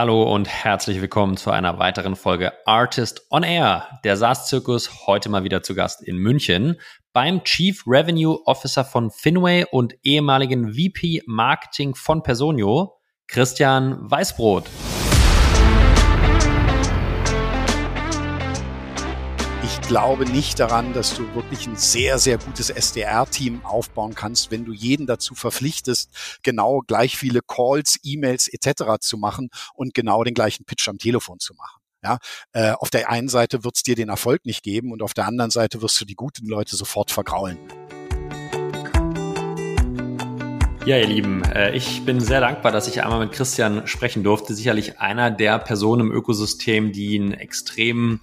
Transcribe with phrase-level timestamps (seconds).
[0.00, 3.98] Hallo und herzlich willkommen zu einer weiteren Folge Artist on Air.
[4.04, 6.76] Der SaaS-Zirkus heute mal wieder zu Gast in München
[7.12, 14.66] beim Chief Revenue Officer von Finway und ehemaligen VP Marketing von Personio, Christian Weißbrot.
[19.80, 24.66] Ich glaube nicht daran, dass du wirklich ein sehr, sehr gutes SDR-Team aufbauen kannst, wenn
[24.66, 26.10] du jeden dazu verpflichtest,
[26.42, 29.00] genau gleich viele Calls, E-Mails etc.
[29.00, 31.80] zu machen und genau den gleichen Pitch am Telefon zu machen.
[32.04, 32.18] Ja,
[32.52, 35.26] äh, auf der einen Seite wird es dir den Erfolg nicht geben und auf der
[35.26, 37.56] anderen Seite wirst du die guten Leute sofort vergraulen.
[40.84, 44.54] Ja, ihr Lieben, äh, ich bin sehr dankbar, dass ich einmal mit Christian sprechen durfte.
[44.54, 48.20] Sicherlich einer der Personen im Ökosystem, die einen extremen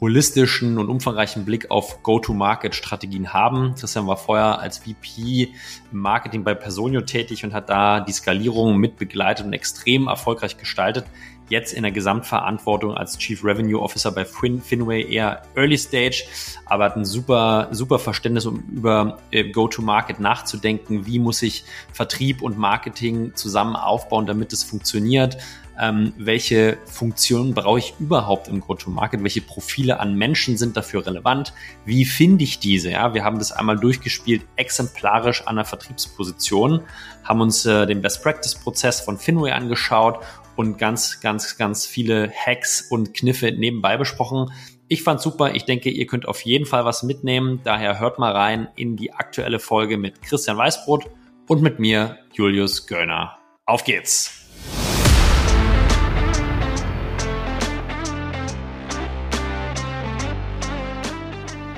[0.00, 3.74] holistischen und umfangreichen Blick auf Go-to-Market-Strategien haben.
[3.74, 5.52] Christian war vorher als VP
[5.90, 10.58] im Marketing bei Personio tätig und hat da die Skalierung mit begleitet und extrem erfolgreich
[10.58, 11.06] gestaltet.
[11.48, 16.24] Jetzt in der Gesamtverantwortung als Chief Revenue Officer bei fin Finway eher Early Stage,
[16.66, 21.06] aber hat ein super, super Verständnis, um über äh, Go-to-Market nachzudenken.
[21.06, 25.38] Wie muss ich Vertrieb und Marketing zusammen aufbauen, damit es funktioniert?
[25.80, 31.52] Ähm, welche Funktionen brauche ich überhaupt im Go-to-Market, welche Profile an Menschen sind dafür relevant,
[31.84, 36.82] wie finde ich diese, ja, wir haben das einmal durchgespielt, exemplarisch an der Vertriebsposition,
[37.24, 40.20] haben uns äh, den Best-Practice-Prozess von Finway angeschaut
[40.56, 44.50] und ganz, ganz, ganz viele Hacks und Kniffe nebenbei besprochen.
[44.88, 45.54] Ich fand super.
[45.54, 47.60] Ich denke, ihr könnt auf jeden Fall was mitnehmen.
[47.64, 51.10] Daher hört mal rein in die aktuelle Folge mit Christian Weißbrot
[51.48, 53.38] und mit mir, Julius Göllner.
[53.66, 54.35] Auf geht's!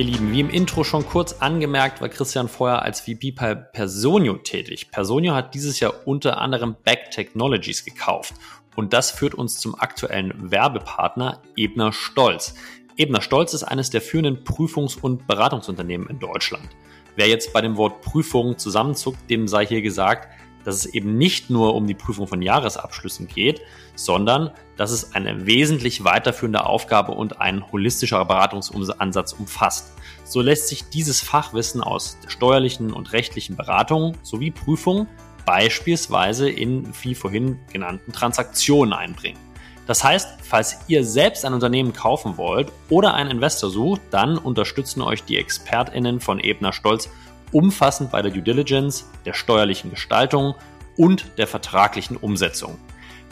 [0.00, 4.38] Ihr Lieben, wie im Intro schon kurz angemerkt, war Christian vorher als VP bei Personio
[4.38, 4.90] tätig.
[4.90, 8.32] Personio hat dieses Jahr unter anderem Back Technologies gekauft.
[8.76, 12.54] Und das führt uns zum aktuellen Werbepartner Ebner Stolz.
[12.96, 16.70] Ebner Stolz ist eines der führenden Prüfungs- und Beratungsunternehmen in Deutschland.
[17.16, 20.30] Wer jetzt bei dem Wort Prüfung zusammenzuckt, dem sei hier gesagt,
[20.64, 23.60] dass es eben nicht nur um die Prüfung von Jahresabschlüssen geht,
[23.94, 29.92] sondern dass es eine wesentlich weiterführende Aufgabe und ein holistischer Beratungsansatz umfasst.
[30.24, 35.06] So lässt sich dieses Fachwissen aus steuerlichen und rechtlichen Beratung sowie Prüfung
[35.46, 39.38] beispielsweise in wie vorhin genannten Transaktionen einbringen.
[39.86, 45.02] Das heißt, falls ihr selbst ein Unternehmen kaufen wollt oder einen Investor sucht, dann unterstützen
[45.02, 47.08] euch die ExpertInnen von Ebner Stolz
[47.52, 50.54] umfassend bei der Due Diligence, der steuerlichen Gestaltung
[50.96, 52.78] und der vertraglichen Umsetzung.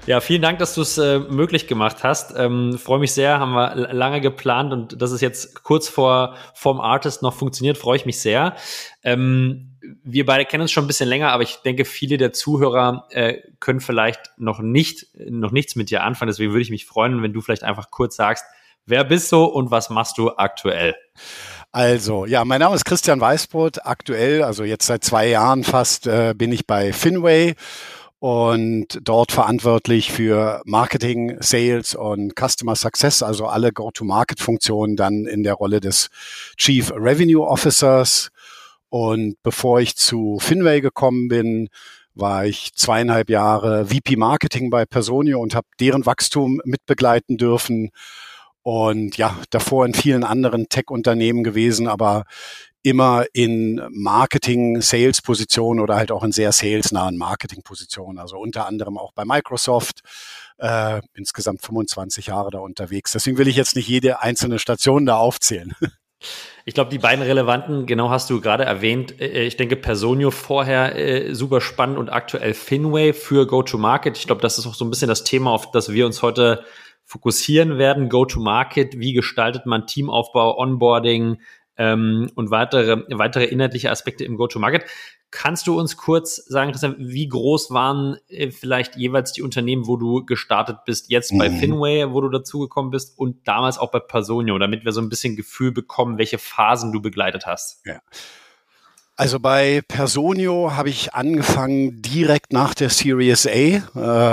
[0.05, 2.35] Ja, vielen Dank, dass du es äh, möglich gemacht hast.
[2.37, 6.81] Ähm, Freue mich sehr, haben wir lange geplant und dass es jetzt kurz vor vom
[6.81, 8.57] Artist noch funktioniert, freue ich mich sehr.
[9.05, 13.07] Ähm, wir beide kennen uns schon ein bisschen länger, aber ich denke, viele der Zuhörer
[13.11, 16.29] äh, können vielleicht noch nicht noch nichts mit dir anfangen.
[16.29, 18.45] Deswegen würde ich mich freuen, wenn du vielleicht einfach kurz sagst,
[18.87, 20.97] wer bist du und was machst du aktuell?
[21.71, 23.87] Also, ja, mein Name ist Christian Weißbrot.
[23.87, 27.55] Aktuell, also jetzt seit zwei Jahren fast, äh, bin ich bei Finway
[28.23, 35.55] und dort verantwortlich für Marketing, Sales und Customer Success, also alle Go-to-Market-Funktionen dann in der
[35.55, 36.09] Rolle des
[36.57, 38.29] Chief Revenue Officers.
[38.91, 41.69] Und bevor ich zu Finway gekommen bin,
[42.15, 47.91] war ich zweieinhalb Jahre VP Marketing bei Personio und habe deren Wachstum mitbegleiten dürfen.
[48.63, 52.23] Und ja, davor in vielen anderen Tech-Unternehmen gewesen, aber
[52.83, 58.19] immer in Marketing-Sales-Positionen oder halt auch in sehr salesnahen Marketing-Positionen.
[58.19, 60.01] Also unter anderem auch bei Microsoft,
[60.59, 63.13] äh, insgesamt 25 Jahre da unterwegs.
[63.13, 65.75] Deswegen will ich jetzt nicht jede einzelne Station da aufzählen.
[66.65, 69.21] Ich glaube, die beiden relevanten, genau hast du gerade erwähnt.
[69.21, 74.17] Äh, ich denke, Personio vorher äh, super spannend und aktuell Finway für Go-to-Market.
[74.17, 76.65] Ich glaube, das ist auch so ein bisschen das Thema, auf das wir uns heute
[77.05, 78.09] fokussieren werden.
[78.09, 81.41] Go-to-Market, wie gestaltet man Teamaufbau, Onboarding
[81.77, 84.85] ähm, und weitere, weitere inhaltliche Aspekte im Go-to-Market.
[85.31, 89.97] Kannst du uns kurz sagen, Christian, wie groß waren äh, vielleicht jeweils die Unternehmen, wo
[89.97, 91.59] du gestartet bist, jetzt bei mhm.
[91.59, 95.37] Finway, wo du dazugekommen bist und damals auch bei Personio, damit wir so ein bisschen
[95.37, 97.81] Gefühl bekommen, welche Phasen du begleitet hast?
[97.87, 98.01] Ja.
[99.17, 103.51] Also bei Personio habe ich angefangen direkt nach der Series A.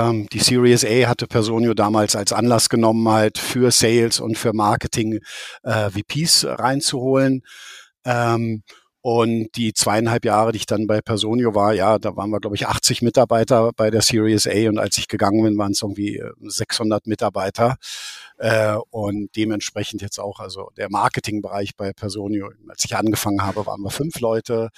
[0.08, 4.54] Ähm, die Series A hatte Personio damals als Anlass genommen, halt für Sales und für
[4.54, 5.20] Marketing
[5.64, 7.42] äh, VPs reinzuholen.
[8.06, 8.62] Ähm,
[9.02, 12.56] und die zweieinhalb Jahre, die ich dann bei Personio war, ja, da waren wir, glaube
[12.56, 16.22] ich, 80 Mitarbeiter bei der Series A und als ich gegangen bin, waren es irgendwie
[16.42, 17.76] 600 äh, Mitarbeiter.
[18.40, 23.82] Äh, und dementsprechend jetzt auch, also der Marketingbereich bei Personio, als ich angefangen habe, waren
[23.82, 24.70] wir fünf Leute.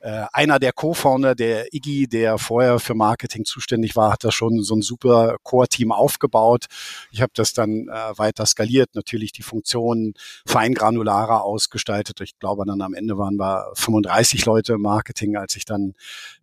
[0.00, 4.64] Äh, einer der Co-Founder, der Iggy, der vorher für Marketing zuständig war, hat da schon
[4.64, 6.66] so ein super Core-Team aufgebaut.
[7.12, 10.14] Ich habe das dann äh, weiter skaliert, natürlich die Funktionen
[10.44, 12.20] feingranularer ausgestaltet.
[12.20, 15.94] Ich glaube, dann am Ende waren wir 35 Leute im Marketing, als ich dann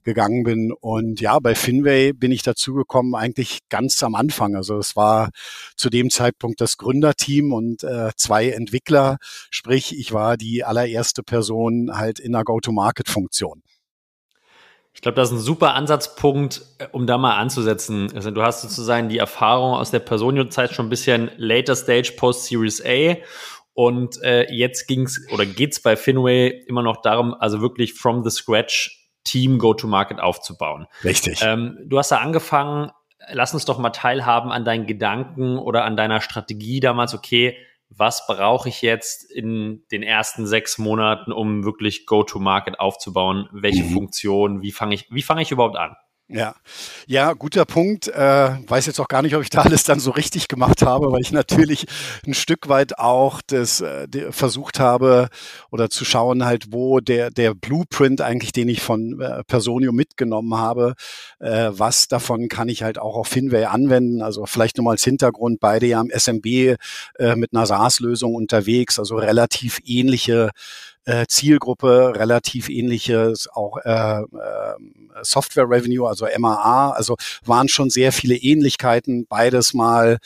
[0.03, 0.71] gegangen bin.
[0.71, 4.55] Und ja, bei Finway bin ich dazugekommen eigentlich ganz am Anfang.
[4.55, 5.31] Also es war
[5.75, 9.17] zu dem Zeitpunkt das Gründerteam und äh, zwei Entwickler.
[9.49, 13.63] Sprich, ich war die allererste Person halt in der Go-to-Market-Funktion.
[14.93, 18.11] Ich glaube, das ist ein super Ansatzpunkt, äh, um da mal anzusetzen.
[18.13, 22.45] Also du hast sozusagen die Erfahrung aus der Personio-Zeit schon ein bisschen later Stage Post
[22.45, 23.15] Series A
[23.73, 28.29] und äh, jetzt ging's oder geht's bei Finway immer noch darum, also wirklich from the
[28.29, 30.87] scratch Team Go-to-Market aufzubauen.
[31.03, 31.41] Richtig.
[31.43, 32.91] Ähm, du hast da angefangen.
[33.29, 37.13] Lass uns doch mal teilhaben an deinen Gedanken oder an deiner Strategie damals.
[37.13, 37.57] Okay,
[37.89, 43.49] was brauche ich jetzt in den ersten sechs Monaten, um wirklich Go-to-Market aufzubauen?
[43.51, 43.93] Welche mhm.
[43.93, 44.61] Funktion?
[44.61, 45.95] Wie fange ich, wie fange ich überhaupt an?
[46.33, 46.55] Ja,
[47.07, 48.07] ja, guter Punkt.
[48.07, 51.11] Äh, weiß jetzt auch gar nicht, ob ich da alles dann so richtig gemacht habe,
[51.11, 51.87] weil ich natürlich
[52.25, 55.27] ein Stück weit auch das äh, versucht habe
[55.71, 60.55] oder zu schauen halt, wo der der Blueprint eigentlich, den ich von äh, Personio mitgenommen
[60.55, 60.93] habe,
[61.39, 64.21] äh, was davon kann ich halt auch auf Finway anwenden.
[64.21, 66.77] Also vielleicht nur mal als Hintergrund, beide ja im SMB äh,
[67.35, 70.51] mit einer SaaS-Lösung unterwegs, also relativ ähnliche
[71.05, 74.25] äh, Zielgruppe, relativ ähnliches auch äh, äh,
[75.23, 76.91] Software Revenue, also MAA.
[76.91, 77.15] Also
[77.45, 80.19] waren schon sehr viele Ähnlichkeiten, beides mal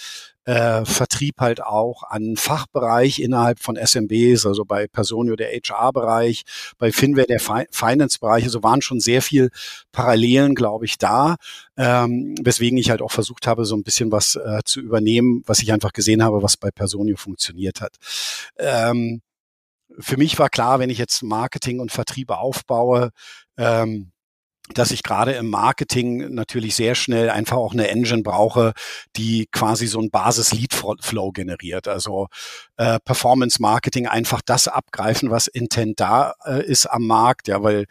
[0.45, 6.44] äh, Vertrieb halt auch an Fachbereich innerhalb von SMBs, also bei Personio der HR-Bereich,
[6.77, 9.50] bei Finware der Fi Finance-Bereich, also waren schon sehr viel
[9.92, 11.36] Parallelen, glaube ich, da,
[11.77, 15.60] ähm, weswegen ich halt auch versucht habe, so ein bisschen was äh, zu übernehmen, was
[15.60, 17.95] ich einfach gesehen habe, was bei Personio funktioniert hat.
[18.57, 19.22] Ähm,
[20.00, 23.12] für mich war klar, wenn ich jetzt Marketing und Vertriebe aufbaue,
[23.57, 24.12] ähm,
[24.73, 28.73] dass ich gerade im Marketing natürlich sehr schnell einfach auch eine Engine brauche,
[29.15, 31.88] die quasi so ein Basis-Lead-Flow generiert.
[31.88, 32.27] Also
[32.77, 37.85] äh, Performance-Marketing einfach das abgreifen, was Intent da äh, ist am Markt, ja, weil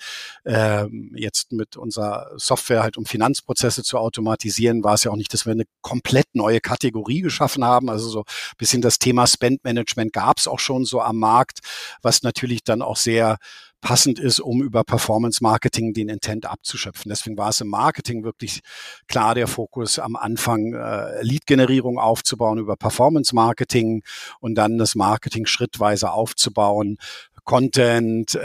[0.45, 5.33] äh, jetzt mit unserer Software halt um Finanzprozesse zu automatisieren, war es ja auch nicht,
[5.33, 7.89] dass wir eine komplett neue Kategorie geschaffen haben.
[7.89, 8.25] Also so
[8.59, 11.61] bisschen das Thema Spend-Management gab es auch schon so am Markt,
[12.03, 13.39] was natürlich dann auch sehr
[13.85, 17.11] passend ist, um über Performance Marketing den Intent abzuschöpfen.
[17.11, 18.61] Deswegen war es im Marketing wirklich
[19.09, 24.03] klar der Fokus am Anfang, äh, Lead-Generierung aufzubauen über Performance Marketing
[24.41, 26.97] und dann das Marketing schrittweise aufzubauen,
[27.45, 28.41] Content, äh,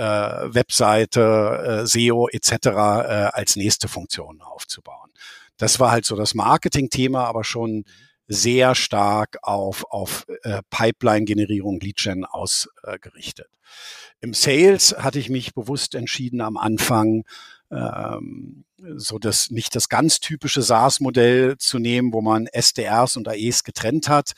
[0.54, 2.52] Webseite, äh, SEO etc.
[2.52, 2.72] Äh,
[3.32, 5.10] als nächste Funktion aufzubauen.
[5.58, 7.86] Das war halt so das Marketing-Thema, aber schon
[8.30, 13.50] sehr stark auf, auf äh, Pipeline-Generierung, Lead-Gen ausgerichtet.
[14.22, 17.24] Im Sales hatte ich mich bewusst entschieden am Anfang,
[17.72, 23.64] ähm, so das nicht das ganz typische SaaS-Modell zu nehmen, wo man SDRs und AEs
[23.64, 24.34] getrennt hat.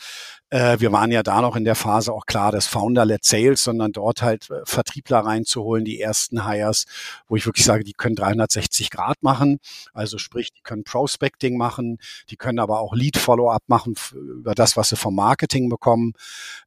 [0.49, 3.91] Äh, wir waren ja da noch in der Phase auch klar, das Founder-led Sales, sondern
[3.91, 6.85] dort halt äh, Vertriebler reinzuholen, die ersten Hires,
[7.27, 9.59] wo ich wirklich sage, die können 360 Grad machen.
[9.93, 14.89] Also sprich, die können Prospecting machen, die können aber auch Lead-Follow-up machen über das, was
[14.89, 16.13] sie vom Marketing bekommen.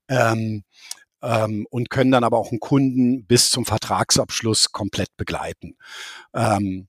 [0.08, 0.64] Ähm,
[1.24, 5.76] ähm, und können dann aber auch einen Kunden bis zum Vertragsabschluss komplett begleiten.
[6.34, 6.88] Ähm,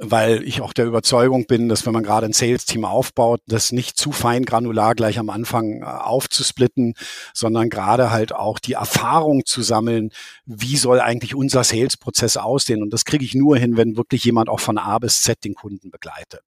[0.00, 3.96] weil ich auch der Überzeugung bin, dass wenn man gerade ein Sales-Team aufbaut, das nicht
[3.96, 6.92] zu fein granular gleich am Anfang äh, aufzusplitten,
[7.32, 10.10] sondern gerade halt auch die Erfahrung zu sammeln,
[10.44, 12.82] wie soll eigentlich unser Sales-Prozess aussehen.
[12.82, 15.54] Und das kriege ich nur hin, wenn wirklich jemand auch von A bis Z den
[15.54, 16.42] Kunden begleitet.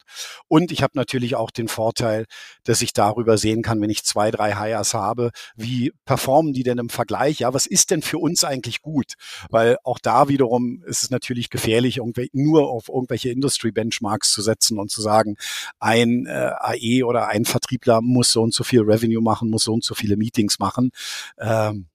[0.47, 2.25] Und ich habe natürlich auch den Vorteil,
[2.63, 6.77] dass ich darüber sehen kann, wenn ich zwei, drei Hires habe, wie performen die denn
[6.77, 7.39] im Vergleich?
[7.39, 9.15] Ja, was ist denn für uns eigentlich gut?
[9.49, 11.99] Weil auch da wiederum ist es natürlich gefährlich,
[12.33, 15.37] nur auf irgendwelche Industry Benchmarks zu setzen und zu sagen,
[15.79, 19.73] ein äh, AE oder ein Vertriebler muss so und so viel Revenue machen, muss so
[19.73, 20.91] und so viele Meetings machen.
[21.39, 21.87] Ähm,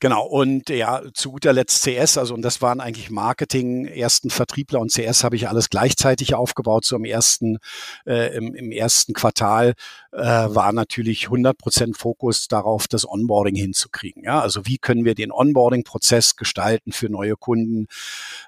[0.00, 4.80] Genau, und ja, zu guter Letzt CS, also und das waren eigentlich Marketing, ersten Vertriebler
[4.80, 7.58] und CS habe ich alles gleichzeitig aufgebaut, so im ersten,
[8.06, 9.74] äh, im, im ersten Quartal
[10.12, 14.24] äh, war natürlich 100 Prozent Fokus darauf, das Onboarding hinzukriegen.
[14.24, 17.86] Ja, also wie können wir den Onboarding-Prozess gestalten für neue Kunden,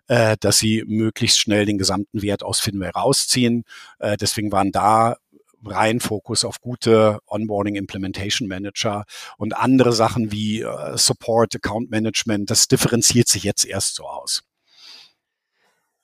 [0.09, 3.64] äh, dass sie möglichst schnell den gesamten Wert aus Finway rausziehen.
[3.99, 5.17] Äh, deswegen waren da
[5.64, 9.04] rein Fokus auf gute Onboarding Implementation Manager
[9.38, 14.42] und andere Sachen wie äh, Support, Account Management, das differenziert sich jetzt erst so aus.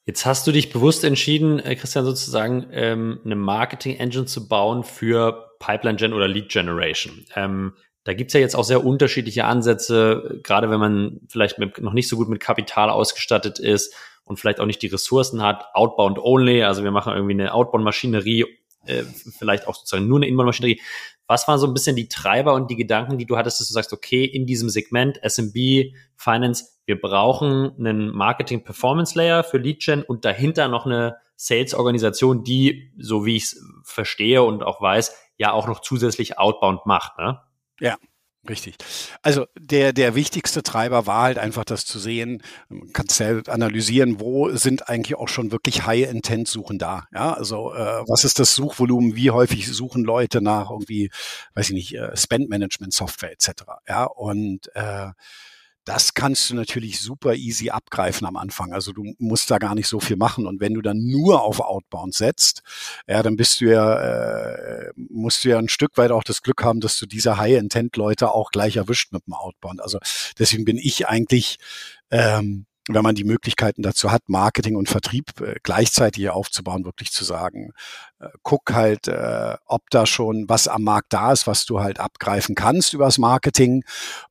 [0.04, 5.54] Jetzt hast du dich bewusst entschieden, äh, Christian, sozusagen ähm, eine Marketing-Engine zu bauen für
[5.58, 7.26] Pipeline-Gen oder Lead-Generation.
[7.36, 7.74] Ähm,
[8.04, 12.08] da gibt's ja jetzt auch sehr unterschiedliche Ansätze, gerade wenn man vielleicht mit, noch nicht
[12.08, 15.66] so gut mit Kapital ausgestattet ist und vielleicht auch nicht die Ressourcen hat.
[15.74, 18.46] Outbound only, also wir machen irgendwie eine Outbound-Maschinerie
[18.88, 19.04] äh,
[19.38, 20.80] vielleicht auch sozusagen nur eine Inbound-Maschinerie.
[21.26, 23.75] Was waren so ein bisschen die Treiber und die Gedanken, die du hattest, dass du
[23.75, 30.68] sagst, okay, in diesem Segment SMB, Finance, wir brauchen einen Marketing-Performance-Layer für Lead-Gen und dahinter
[30.68, 35.80] noch eine Sales-Organisation, die, so wie ich es verstehe und auch weiß, ja auch noch
[35.80, 37.18] zusätzlich Outbound macht.
[37.18, 37.40] Ne?
[37.78, 37.97] Ja,
[38.47, 38.76] Richtig.
[39.23, 44.21] Also der, der wichtigste Treiber war halt einfach das zu sehen, man kann ja analysieren,
[44.21, 47.09] wo sind eigentlich auch schon wirklich High-Intent-Suchen da.
[47.12, 51.11] Ja, also äh, was ist das Suchvolumen, wie häufig suchen Leute nach irgendwie,
[51.54, 53.64] weiß ich nicht, äh, Spend-Management-Software etc.
[53.88, 55.09] Ja, und äh,
[55.88, 58.75] das kannst du natürlich super easy abgreifen am Anfang.
[58.75, 60.47] Also du musst da gar nicht so viel machen.
[60.47, 62.62] Und wenn du dann nur auf Outbound setzt,
[63.07, 66.62] ja, dann bist du ja, äh, musst du ja ein Stück weit auch das Glück
[66.62, 69.80] haben, dass du diese High-Intent-Leute auch gleich erwischt mit dem Outbound.
[69.80, 69.99] Also
[70.38, 71.57] deswegen bin ich eigentlich
[72.11, 77.25] ähm, wenn man die Möglichkeiten dazu hat, Marketing und Vertrieb äh, gleichzeitig aufzubauen, wirklich zu
[77.25, 77.73] sagen,
[78.21, 82.00] äh, guck halt, äh, ob da schon was am Markt da ist, was du halt
[82.00, 83.85] abgreifen kannst übers Marketing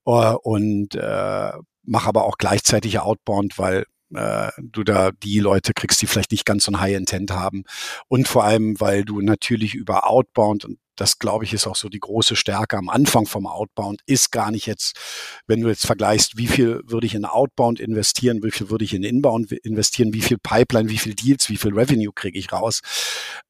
[0.06, 1.52] äh, und äh,
[1.84, 6.46] mach aber auch gleichzeitig Outbound, weil äh, du da die Leute kriegst, die vielleicht nicht
[6.46, 7.64] ganz so ein High Intent haben.
[8.08, 11.90] Und vor allem, weil du natürlich über Outbound, und das glaube ich ist auch so
[11.90, 14.98] die große Stärke am Anfang vom Outbound, ist gar nicht jetzt,
[15.46, 18.94] wenn du jetzt vergleichst, wie viel würde ich in Outbound investieren, wie viel würde ich
[18.94, 22.82] in Inbound investieren, wie viel Pipeline, wie viel Deals, wie viel Revenue kriege ich raus.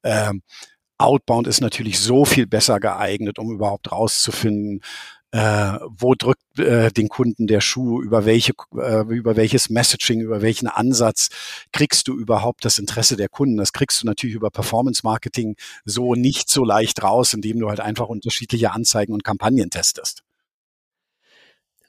[0.02, 0.42] Ähm,
[0.98, 4.80] Outbound ist natürlich so viel besser geeignet, um überhaupt rauszufinden,
[5.32, 10.42] äh, wo drückt äh, den Kunden der Schuh, über welche, äh, über welches Messaging, über
[10.42, 11.28] welchen Ansatz
[11.72, 13.56] kriegst du überhaupt das Interesse der Kunden.
[13.56, 17.80] Das kriegst du natürlich über Performance Marketing so nicht so leicht raus, indem du halt
[17.80, 20.22] einfach unterschiedliche Anzeigen und Kampagnen testest.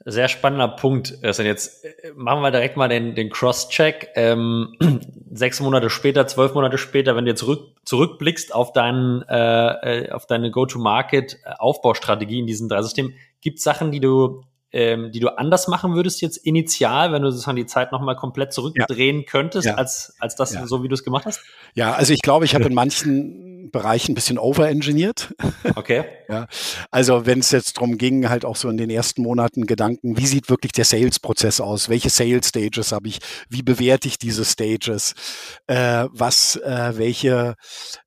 [0.06, 1.18] Sehr spannender Punkt.
[1.22, 4.08] Also jetzt äh, machen wir direkt mal den, den Cross-Check.
[4.14, 4.74] Ähm,
[5.30, 10.10] sechs Monate später, zwölf Monate später, wenn du jetzt zurück, zurückblickst auf, deinen, äh, äh
[10.10, 14.42] auf deine Go-to-Market-Aufbaustrategie in diesen drei Systemen, gibt es Sachen, die du,
[14.72, 18.54] ähm, die du anders machen würdest jetzt initial, wenn du sozusagen die Zeit nochmal komplett
[18.54, 19.26] zurückdrehen ja.
[19.26, 19.74] könntest, ja.
[19.74, 20.66] als, als das, ja.
[20.66, 21.42] so wie du es gemacht hast?
[21.74, 25.34] Ja, also ich glaube, ich habe in manchen Bereichen ein bisschen overengineert.
[25.74, 26.04] Okay.
[26.28, 26.46] ja.
[26.90, 30.26] Also wenn es jetzt darum ging, halt auch so in den ersten Monaten Gedanken, wie
[30.26, 31.88] sieht wirklich der Sales-Prozess aus?
[31.88, 33.20] Welche Sales-Stages habe ich?
[33.48, 35.14] Wie bewerte ich diese Stages?
[35.66, 37.56] Äh, was, äh, welche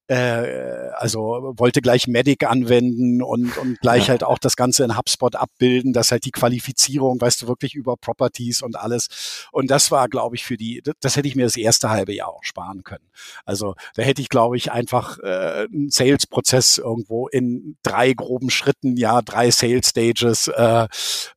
[0.07, 5.35] äh, also wollte gleich Medic anwenden und, und gleich halt auch das Ganze in HubSpot
[5.35, 9.47] abbilden, dass halt die Qualifizierung, weißt du, wirklich über Properties und alles.
[9.51, 12.29] Und das war, glaube ich, für die, das hätte ich mir das erste halbe Jahr
[12.29, 13.05] auch sparen können.
[13.45, 18.97] Also da hätte ich, glaube ich, einfach äh, einen Sales-Prozess irgendwo in drei groben Schritten,
[18.97, 20.87] ja, drei Sales-Stages äh,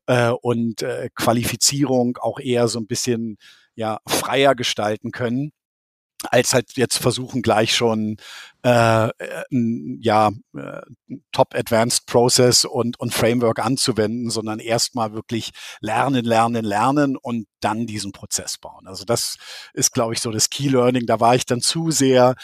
[0.07, 3.37] äh, und äh, Qualifizierung auch eher so ein bisschen
[3.75, 5.51] ja freier gestalten können
[6.31, 8.17] als halt jetzt versuchen gleich schon
[8.63, 9.09] äh,
[10.01, 10.81] ja äh,
[11.31, 17.85] Top Advanced Process und und Framework anzuwenden, sondern erstmal wirklich lernen, lernen, lernen und dann
[17.85, 18.87] diesen Prozess bauen.
[18.87, 19.37] Also das
[19.73, 21.05] ist, glaube ich, so das Key Learning.
[21.05, 22.35] Da war ich dann zu sehr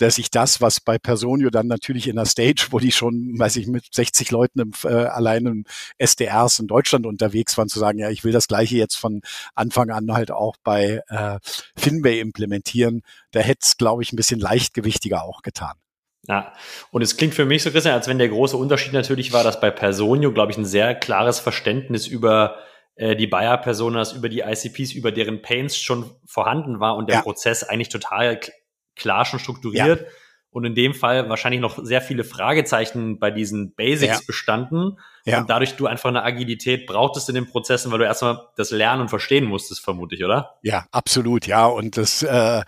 [0.00, 3.56] dass ich das, was bei Personio dann natürlich in der Stage, wo die schon, weiß
[3.56, 5.64] ich, mit 60 Leuten im, äh, allein im
[5.98, 9.20] SDRs in Deutschland unterwegs waren, zu sagen, ja, ich will das gleiche jetzt von
[9.54, 11.38] Anfang an halt auch bei äh,
[11.76, 13.02] Finbay implementieren,
[13.32, 15.74] da hätte es, glaube ich, ein bisschen leichtgewichtiger auch getan.
[16.28, 16.52] Ja,
[16.90, 19.60] und es klingt für mich so, Christian, als wenn der große Unterschied natürlich war, dass
[19.60, 22.58] bei Personio, glaube ich, ein sehr klares Verständnis über
[22.94, 27.22] äh, die Buyer-Personas, über die ICPs, über deren Pains schon vorhanden war und der ja.
[27.22, 28.38] Prozess eigentlich total
[29.00, 30.00] klar schon strukturiert.
[30.00, 30.06] Ja.
[30.52, 34.20] Und in dem Fall wahrscheinlich noch sehr viele Fragezeichen bei diesen Basics ja.
[34.26, 34.98] bestanden.
[35.24, 35.40] Ja.
[35.40, 39.02] Und dadurch du einfach eine Agilität brauchtest in den Prozessen, weil du erstmal das lernen
[39.02, 40.56] und verstehen musstest, vermute ich, oder?
[40.62, 41.66] Ja, absolut, ja.
[41.66, 42.62] Und das äh,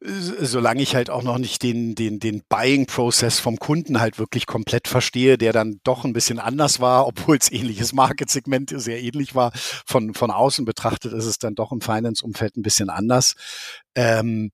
[0.00, 4.86] solange ich halt auch noch nicht den, den, den Buying-Prozess vom Kunden halt wirklich komplett
[4.86, 9.52] verstehe, der dann doch ein bisschen anders war, obwohl es ähnliches Marketsegment sehr ähnlich war.
[9.54, 13.34] Von, von außen betrachtet ist es dann doch im Finance-Umfeld ein bisschen anders.
[13.94, 14.52] Ähm,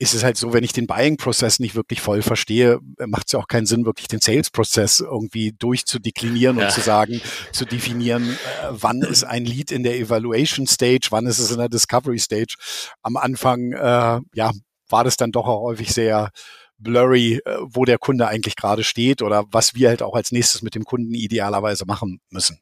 [0.00, 3.38] ist es halt so, wenn ich den Buying-Prozess nicht wirklich voll verstehe, macht es ja
[3.38, 6.64] auch keinen Sinn, wirklich den Sales-Prozess irgendwie durchzudeklinieren ja.
[6.64, 7.20] und zu sagen,
[7.52, 11.58] zu definieren, äh, wann ist ein Lead in der Evaluation Stage, wann ist es in
[11.58, 12.54] der Discovery Stage.
[13.02, 14.52] Am Anfang, äh, ja,
[14.88, 16.30] war das dann doch auch häufig sehr
[16.78, 20.62] blurry, äh, wo der Kunde eigentlich gerade steht oder was wir halt auch als nächstes
[20.62, 22.58] mit dem Kunden idealerweise machen müssen.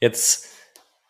[0.00, 0.48] Jetzt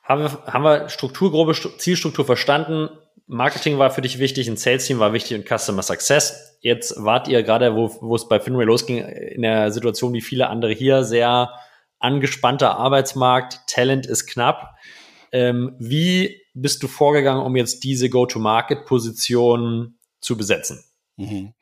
[0.03, 2.91] haben wir, haben wir Struktur, grobe Zielstruktur verstanden.
[3.31, 6.59] Marketing war für dich wichtig, ein Sales-Team war wichtig und Customer Success.
[6.61, 10.49] Jetzt wart ihr gerade, wo, wo es bei Finway losging, in der Situation wie viele
[10.49, 11.53] andere hier, sehr
[12.01, 14.75] angespannter Arbeitsmarkt, Talent ist knapp.
[15.31, 20.83] Ähm, wie bist du vorgegangen, um jetzt diese Go-to-Market-Position zu besetzen?
[21.17, 21.55] Mhm.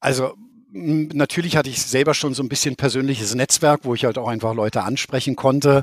[0.00, 0.34] Also
[0.72, 4.54] natürlich hatte ich selber schon so ein bisschen persönliches Netzwerk, wo ich halt auch einfach
[4.54, 5.82] Leute ansprechen konnte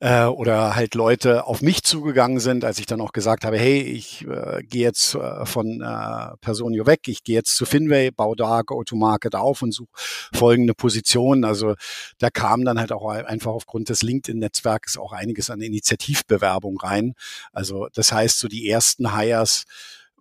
[0.00, 3.80] äh, oder halt Leute auf mich zugegangen sind, als ich dann auch gesagt habe, hey,
[3.80, 8.34] ich äh, gehe jetzt äh, von äh, Personio weg, ich gehe jetzt zu Finway, baue
[8.34, 9.92] da Go-to-Market auf und suche
[10.34, 11.44] folgende Positionen.
[11.44, 11.74] Also
[12.18, 17.14] da kam dann halt auch einfach aufgrund des LinkedIn-Netzwerks auch einiges an Initiativbewerbung rein.
[17.52, 19.64] Also das heißt, so die ersten Hires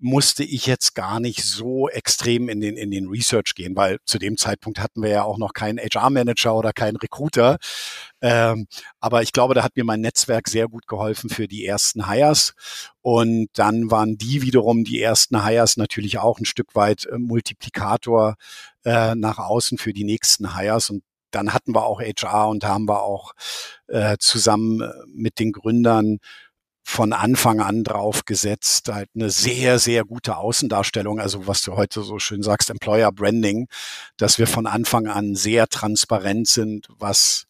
[0.03, 4.19] musste ich jetzt gar nicht so extrem in den, in den Research gehen, weil zu
[4.19, 7.57] dem Zeitpunkt hatten wir ja auch noch keinen HR-Manager oder keinen Recruiter.
[8.19, 8.67] Ähm,
[8.99, 12.53] aber ich glaube, da hat mir mein Netzwerk sehr gut geholfen für die ersten Hires.
[13.01, 18.35] Und dann waren die wiederum die ersten Hires natürlich auch ein Stück weit äh, Multiplikator
[18.83, 20.89] äh, nach außen für die nächsten Hires.
[20.89, 23.31] Und dann hatten wir auch HR und haben wir auch
[23.87, 26.19] äh, zusammen äh, mit den Gründern
[26.83, 32.03] von Anfang an drauf gesetzt, halt eine sehr, sehr gute Außendarstellung, also was du heute
[32.03, 33.67] so schön sagst, Employer Branding,
[34.17, 37.45] dass wir von Anfang an sehr transparent sind, was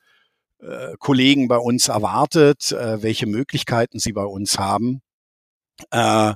[0.59, 5.01] äh, Kollegen bei uns erwartet, äh, welche Möglichkeiten sie bei uns haben.
[5.89, 6.33] Äh,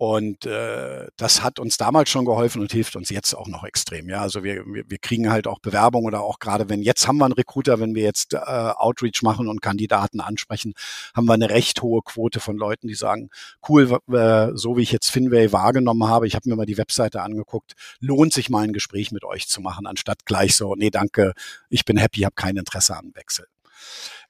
[0.00, 4.08] und äh, das hat uns damals schon geholfen und hilft uns jetzt auch noch extrem.
[4.08, 7.18] Ja, also wir, wir, wir kriegen halt auch Bewerbungen oder auch gerade wenn jetzt haben
[7.18, 10.72] wir einen Recruiter, wenn wir jetzt äh, Outreach machen und Kandidaten ansprechen,
[11.14, 13.28] haben wir eine recht hohe Quote von Leuten, die sagen,
[13.68, 17.20] cool, äh, so wie ich jetzt Finway wahrgenommen habe, ich habe mir mal die Webseite
[17.20, 21.34] angeguckt, lohnt sich mal ein Gespräch mit euch zu machen, anstatt gleich so, nee, danke,
[21.68, 23.44] ich bin happy, habe kein Interesse an Wechsel.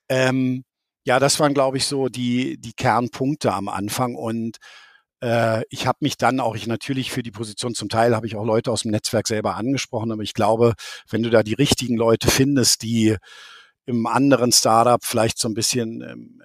[0.09, 0.64] Ähm,
[1.04, 4.59] ja, das waren, glaube ich, so die, die Kernpunkte am Anfang und
[5.20, 8.37] äh, ich habe mich dann auch, ich natürlich für die Position zum Teil habe ich
[8.37, 10.74] auch Leute aus dem Netzwerk selber angesprochen, aber ich glaube,
[11.09, 13.16] wenn du da die richtigen Leute findest, die
[13.87, 16.42] im anderen Startup vielleicht so ein bisschen ähm,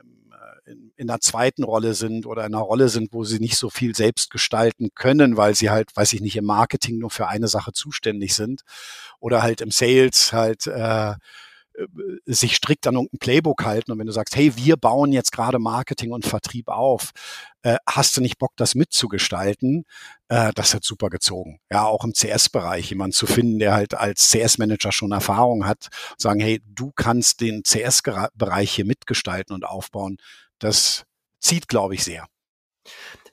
[0.65, 3.69] in, in einer zweiten Rolle sind oder in einer Rolle sind, wo sie nicht so
[3.69, 7.47] viel selbst gestalten können, weil sie halt, weiß ich nicht, im Marketing nur für eine
[7.47, 8.61] Sache zuständig sind
[9.19, 11.15] oder halt im Sales halt äh, äh,
[12.25, 15.59] sich strikt an irgendein Playbook halten und wenn du sagst, hey, wir bauen jetzt gerade
[15.59, 17.11] Marketing und Vertrieb auf,
[17.63, 19.85] äh, hast du nicht Bock, das mitzugestalten?
[20.27, 21.59] Äh, das hat super gezogen.
[21.71, 26.39] Ja, auch im CS-Bereich jemand zu finden, der halt als CS-Manager schon Erfahrung hat, sagen,
[26.39, 30.17] hey, du kannst den CS-Bereich hier mitgestalten und aufbauen.
[30.59, 31.03] Das
[31.39, 32.27] zieht, glaube ich, sehr.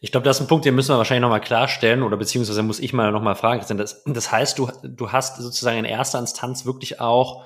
[0.00, 2.81] Ich glaube, das ist ein Punkt, den müssen wir wahrscheinlich nochmal klarstellen oder beziehungsweise muss
[2.81, 3.64] ich mal nochmal fragen.
[3.76, 7.44] Das, das heißt, du, du hast sozusagen in erster Instanz wirklich auch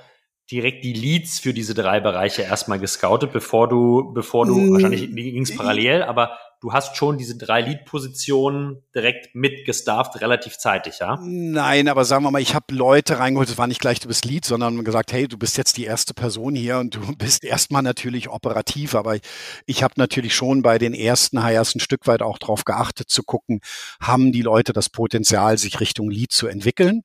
[0.50, 4.72] direkt die Leads für diese drei Bereiche erstmal gescoutet, bevor du, bevor du, mm.
[4.72, 11.00] wahrscheinlich ging es parallel, aber du hast schon diese drei Lead-Positionen direkt mitgestafft, relativ zeitig,
[11.00, 11.18] ja?
[11.20, 14.24] Nein, aber sagen wir mal, ich habe Leute reingeholt, es war nicht gleich, du bist
[14.24, 17.82] Lead, sondern gesagt, hey, du bist jetzt die erste Person hier und du bist erstmal
[17.82, 19.18] natürlich operativ, aber
[19.66, 23.22] ich habe natürlich schon bei den ersten Hires ein Stück weit auch darauf geachtet zu
[23.22, 23.61] gucken,
[24.00, 27.02] haben die Leute das Potenzial, sich Richtung Lead zu entwickeln?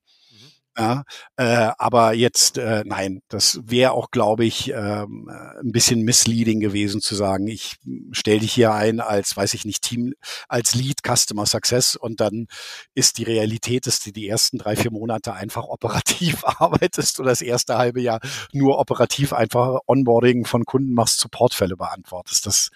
[0.82, 1.04] Ja,
[1.36, 6.60] äh, aber jetzt, äh, nein, das wäre auch, glaube ich, ähm, äh, ein bisschen misleading
[6.60, 7.76] gewesen zu sagen, ich
[8.12, 10.16] stelle dich hier ein als, weiß ich nicht, Team,
[10.48, 12.48] als Lead Customer Success und dann
[12.96, 17.44] ist die Realität, dass du die ersten drei, vier Monate einfach operativ arbeitest oder das
[17.44, 18.20] erste halbe Jahr
[18.52, 22.48] nur operativ einfach Onboarding von Kunden machst, Supportfälle beantwortest.
[22.48, 22.70] Das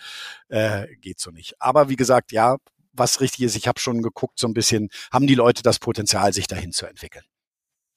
[0.50, 1.56] äh, geht so nicht.
[1.60, 2.58] Aber wie gesagt, ja,
[2.94, 6.34] was richtig ist, ich habe schon geguckt, so ein bisschen, haben die Leute das Potenzial,
[6.34, 7.26] sich dahin zu entwickeln.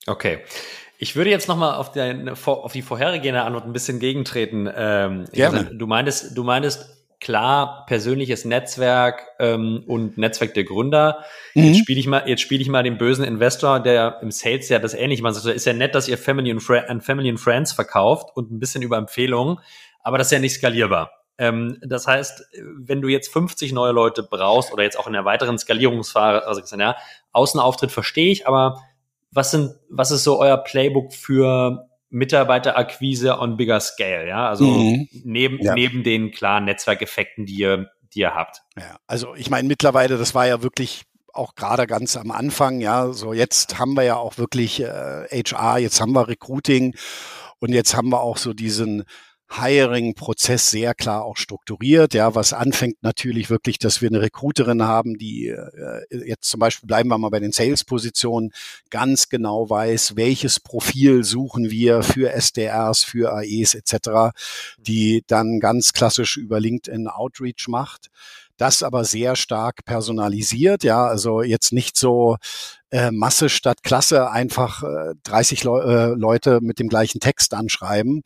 [0.07, 0.39] Okay.
[0.97, 1.95] Ich würde jetzt nochmal auf,
[2.45, 4.69] auf die vorhergehende Antwort ein bisschen gegentreten.
[4.73, 5.71] Ähm, Gerne.
[5.73, 11.23] Du meintest, du meintest klar persönliches Netzwerk ähm, und Netzwerk der Gründer.
[11.53, 11.63] Mhm.
[11.63, 14.79] Jetzt spiele ich mal, jetzt spiele ich mal den bösen Investor, der im Sales ja
[14.79, 15.35] das ähnliche macht.
[15.35, 18.81] Also ist ja nett, dass ihr Family und, Family and Friends verkauft und ein bisschen
[18.81, 19.59] über Empfehlungen,
[20.01, 21.11] aber das ist ja nicht skalierbar.
[21.37, 22.43] Ähm, das heißt,
[22.77, 26.61] wenn du jetzt 50 neue Leute brauchst oder jetzt auch in der weiteren Skalierungsphase, also
[26.77, 26.95] ja,
[27.31, 28.81] Außenauftritt verstehe ich, aber
[29.31, 34.49] was sind, was ist so euer Playbook für Mitarbeiterakquise on bigger scale, ja?
[34.49, 35.07] Also mhm.
[35.23, 35.73] neben, ja.
[35.73, 38.63] neben den klaren Netzwerkeffekten, die ihr, die ihr habt.
[38.77, 43.11] Ja, also ich meine, mittlerweile, das war ja wirklich auch gerade ganz am Anfang, ja,
[43.13, 46.95] so jetzt haben wir ja auch wirklich äh, HR, jetzt haben wir Recruiting
[47.59, 49.03] und jetzt haben wir auch so diesen
[49.51, 55.17] Hiring-Prozess sehr klar auch strukturiert, ja, was anfängt natürlich wirklich, dass wir eine Recruiterin haben,
[55.17, 58.51] die äh, jetzt zum Beispiel bleiben wir mal bei den Sales-Positionen,
[58.89, 64.35] ganz genau weiß, welches Profil suchen wir für SDRs, für AEs etc.,
[64.77, 68.09] die dann ganz klassisch über LinkedIn Outreach macht
[68.59, 72.35] das aber sehr stark personalisiert, ja, also jetzt nicht so
[72.91, 78.21] äh, Masse statt Klasse einfach äh, 30 Le äh, Leute mit dem gleichen Text anschreiben,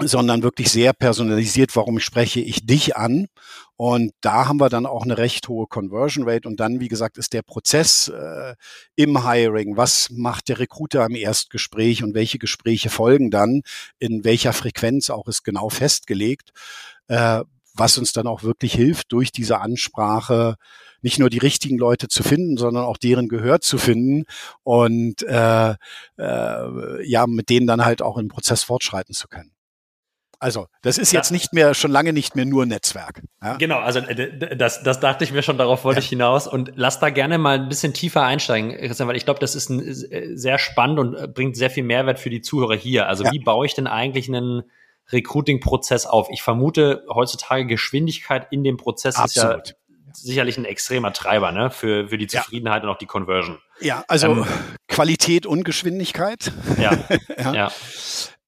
[0.00, 3.26] sondern wirklich sehr personalisiert, warum spreche ich dich an?
[3.76, 6.48] Und da haben wir dann auch eine recht hohe Conversion Rate.
[6.48, 8.54] Und dann, wie gesagt, ist der Prozess äh,
[8.96, 13.62] im Hiring, was macht der Recruiter im Erstgespräch und welche Gespräche folgen dann,
[13.98, 16.52] in welcher Frequenz auch ist genau festgelegt,
[17.08, 17.42] äh,
[17.74, 20.56] was uns dann auch wirklich hilft, durch diese Ansprache
[21.00, 24.24] nicht nur die richtigen Leute zu finden, sondern auch deren Gehör zu finden
[24.64, 25.74] und äh,
[26.18, 29.52] äh, ja, mit denen dann halt auch im Prozess fortschreiten zu können.
[30.40, 33.22] Also, das ist jetzt nicht mehr, schon lange nicht mehr nur Netzwerk.
[33.42, 33.56] Ja?
[33.56, 36.04] Genau, also äh, das, das dachte ich mir schon, darauf wollte ja.
[36.04, 36.46] ich hinaus.
[36.46, 39.68] Und lass da gerne mal ein bisschen tiefer einsteigen, Christian, weil ich glaube, das ist
[39.68, 43.08] ein, äh, sehr spannend und äh, bringt sehr viel Mehrwert für die Zuhörer hier.
[43.08, 43.32] Also, ja.
[43.32, 44.62] wie baue ich denn eigentlich einen
[45.10, 46.28] Recruiting-Prozess auf?
[46.30, 49.60] Ich vermute, heutzutage Geschwindigkeit in dem Prozess Absolut.
[49.60, 49.74] ist ja
[50.12, 51.70] sicherlich ein extremer Treiber ne?
[51.70, 53.58] für, für die Zufriedenheit und auch die Conversion.
[53.80, 54.46] Ja, also ähm,
[54.88, 56.52] Qualität und Geschwindigkeit.
[56.78, 56.98] Ja,
[57.38, 57.54] ja.
[57.54, 57.72] ja.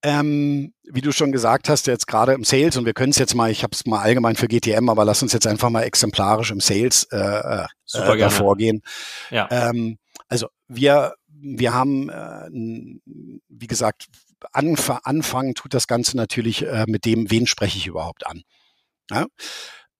[0.02, 3.34] Ähm, wie du schon gesagt hast, jetzt gerade im Sales, und wir können es jetzt
[3.34, 6.50] mal, ich habe es mal allgemein für GTM, aber lass uns jetzt einfach mal exemplarisch
[6.50, 8.82] im Sales äh, äh, Super äh, vorgehen.
[9.30, 9.46] Ja.
[9.50, 12.48] Ähm, also wir, wir haben, äh,
[13.48, 14.06] wie gesagt,
[14.52, 18.42] anf anfangen tut das Ganze natürlich äh, mit dem, wen spreche ich überhaupt an.
[19.10, 19.26] Ja?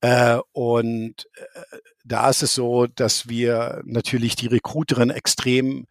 [0.00, 5.86] Äh, und äh, da ist es so, dass wir natürlich die Recruiterin extrem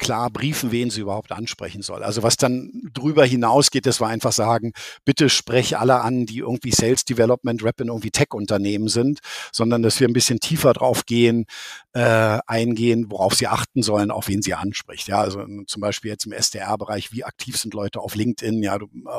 [0.00, 2.02] klar briefen, wen sie überhaupt ansprechen soll.
[2.02, 4.72] Also was dann drüber hinausgeht, das war einfach sagen,
[5.04, 9.20] bitte sprech alle an, die irgendwie Sales Development Rep in irgendwie Tech-Unternehmen sind,
[9.52, 11.44] sondern dass wir ein bisschen tiefer drauf gehen,
[11.92, 15.06] äh, eingehen, worauf sie achten sollen, auf wen sie anspricht.
[15.06, 18.78] Ja, also zum Beispiel jetzt im SDR-Bereich, wie aktiv sind Leute auf LinkedIn, ja,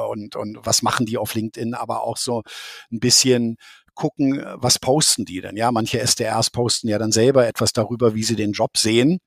[0.09, 2.41] und, und was machen die auf LinkedIn, aber auch so
[2.91, 3.57] ein bisschen
[3.93, 5.57] gucken, was posten die denn?
[5.57, 9.19] Ja, manche SDRs posten ja dann selber etwas darüber, wie sie den Job sehen.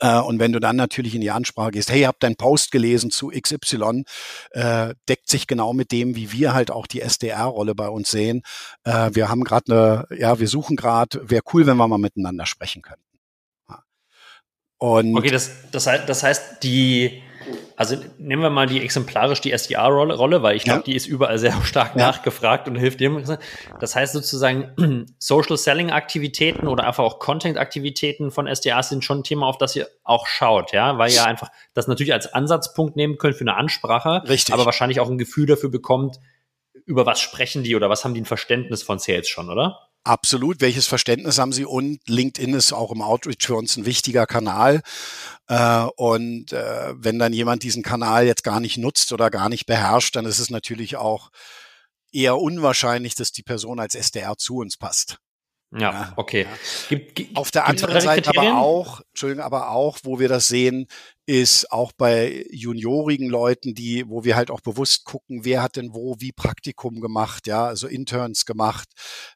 [0.00, 3.10] Äh, und wenn du dann natürlich in die Ansprache gehst, hey, habt deinen Post gelesen
[3.10, 4.04] zu XY,
[4.50, 8.42] äh, deckt sich genau mit dem, wie wir halt auch die SDR-Rolle bei uns sehen.
[8.84, 12.46] Äh, wir haben gerade eine, ja, wir suchen gerade, wäre cool, wenn wir mal miteinander
[12.46, 13.02] sprechen könnten.
[13.68, 13.82] Ja.
[14.78, 17.22] Und okay, das, das, heißt, das heißt, die
[17.76, 20.84] also nehmen wir mal die exemplarisch die SDR-Rolle, weil ich glaube, ja.
[20.84, 22.06] die ist überall sehr stark ja.
[22.06, 23.22] nachgefragt und hilft dem.
[23.80, 29.46] Das heißt sozusagen, Social Selling-Aktivitäten oder einfach auch Content-Aktivitäten von SDRs sind schon ein Thema,
[29.46, 33.36] auf das ihr auch schaut, ja, weil ihr einfach das natürlich als Ansatzpunkt nehmen könnt
[33.36, 34.54] für eine Ansprache, Richtig.
[34.54, 36.16] aber wahrscheinlich auch ein Gefühl dafür bekommt,
[36.86, 39.86] über was sprechen die oder was haben die ein Verständnis von Sales schon, oder?
[40.06, 40.60] Absolut.
[40.60, 41.64] Welches Verständnis haben Sie?
[41.64, 44.82] Und LinkedIn ist auch im Outreach für uns ein wichtiger Kanal.
[45.48, 49.66] Äh, und äh, wenn dann jemand diesen Kanal jetzt gar nicht nutzt oder gar nicht
[49.66, 51.30] beherrscht, dann ist es natürlich auch
[52.12, 55.18] eher unwahrscheinlich, dass die Person als SDR zu uns passt.
[55.78, 56.46] Ja, okay.
[56.88, 58.52] Gibt, gibt, Auf der anderen Seite Kriterien?
[58.52, 60.86] aber auch, Entschuldigung, aber auch, wo wir das sehen,
[61.26, 65.92] ist auch bei juniorigen Leuten, die, wo wir halt auch bewusst gucken, wer hat denn
[65.92, 68.88] wo wie Praktikum gemacht, ja, also Interns gemacht,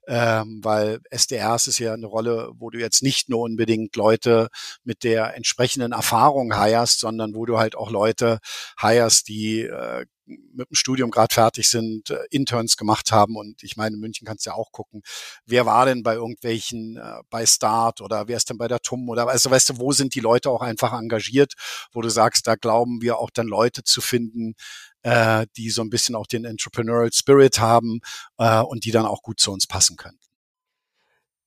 [0.07, 4.49] ähm, weil SDRs ist ja eine Rolle, wo du jetzt nicht nur unbedingt Leute
[4.85, 8.39] mit der entsprechenden Erfahrung heierst, sondern wo du halt auch Leute
[8.81, 10.07] heierst, die äh,
[10.53, 13.37] mit dem Studium gerade fertig sind, äh, Interns gemacht haben.
[13.37, 15.03] Und ich meine, in München kannst du ja auch gucken,
[15.47, 19.09] wer war denn bei irgendwelchen, äh, bei Start oder wer ist denn bei der TUM
[19.09, 21.55] oder also weißt du, wo sind die Leute auch einfach engagiert,
[21.93, 24.55] wo du sagst, da glauben wir auch dann Leute zu finden,
[25.03, 28.01] äh, die so ein bisschen auch den Entrepreneurial Spirit haben
[28.39, 30.19] äh, und die dann auch gut zu uns passen können.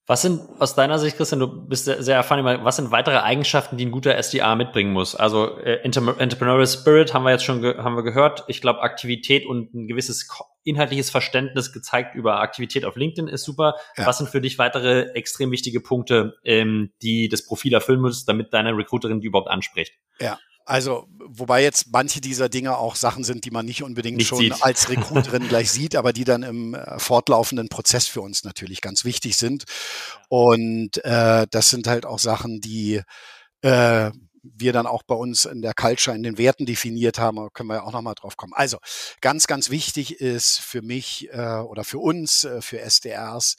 [0.06, 3.78] Was sind aus deiner Sicht, Christian, du bist sehr, sehr erfahren, was sind weitere Eigenschaften,
[3.78, 5.16] die ein guter SDA mitbringen muss?
[5.16, 8.44] Also äh, Entrepreneurial Spirit haben wir jetzt schon haben wir gehört.
[8.48, 10.28] Ich glaube, Aktivität und ein gewisses
[10.66, 13.76] inhaltliches Verständnis gezeigt über Aktivität auf LinkedIn ist super.
[13.96, 14.06] Ja.
[14.06, 18.54] Was sind für dich weitere extrem wichtige Punkte, ähm, die das Profil erfüllen muss, damit
[18.54, 19.94] deine Recruiterin die überhaupt anspricht?
[20.20, 24.28] Ja, also, wobei jetzt manche dieser Dinge auch Sachen sind, die man nicht unbedingt nicht
[24.28, 24.64] schon sieht.
[24.64, 29.06] als Recruiterin gleich sieht, aber die dann im äh, fortlaufenden Prozess für uns natürlich ganz
[29.06, 29.64] wichtig sind.
[30.30, 33.02] Und äh, das sind halt auch Sachen, die
[33.62, 34.12] äh,
[34.44, 37.70] wir dann auch bei uns in der Culture, in den Werten definiert haben, da können
[37.70, 38.54] wir ja auch nochmal drauf kommen.
[38.54, 38.78] Also
[39.22, 43.56] ganz, ganz wichtig ist für mich äh, oder für uns, äh, für SDRs,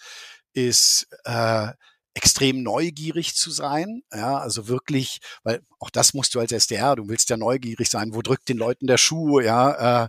[0.52, 1.68] ist äh,
[2.14, 4.02] extrem neugierig zu sein.
[4.12, 8.14] Ja, also wirklich, weil auch das musst du als SDR, du willst ja neugierig sein,
[8.14, 10.08] wo drückt den Leuten der Schuh, ja, äh,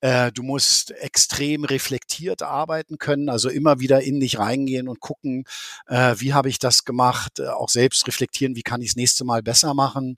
[0.00, 5.44] äh, du musst extrem reflektiert arbeiten können, also immer wieder in dich reingehen und gucken,
[5.88, 9.24] äh, wie habe ich das gemacht, äh, auch selbst reflektieren, wie kann ich das nächste
[9.24, 10.16] Mal besser machen.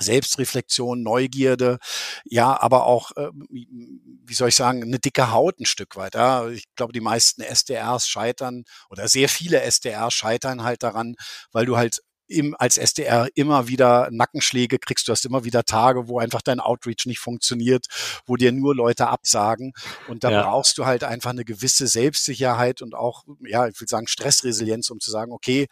[0.00, 1.78] Selbstreflexion, Neugierde,
[2.24, 6.14] ja, aber auch, äh, wie soll ich sagen, eine dicke Haut ein Stück weit.
[6.14, 6.48] Ja.
[6.48, 11.14] Ich glaube, die meisten SDRs scheitern oder sehr viele SDRs scheitern halt daran,
[11.52, 15.08] weil du halt im, als SDR immer wieder Nackenschläge kriegst.
[15.08, 17.86] Du hast immer wieder Tage, wo einfach dein Outreach nicht funktioniert,
[18.26, 19.72] wo dir nur Leute absagen.
[20.08, 20.42] Und da ja.
[20.42, 25.00] brauchst du halt einfach eine gewisse Selbstsicherheit und auch, ja, ich will sagen, Stressresilienz, um
[25.00, 25.66] zu sagen, okay,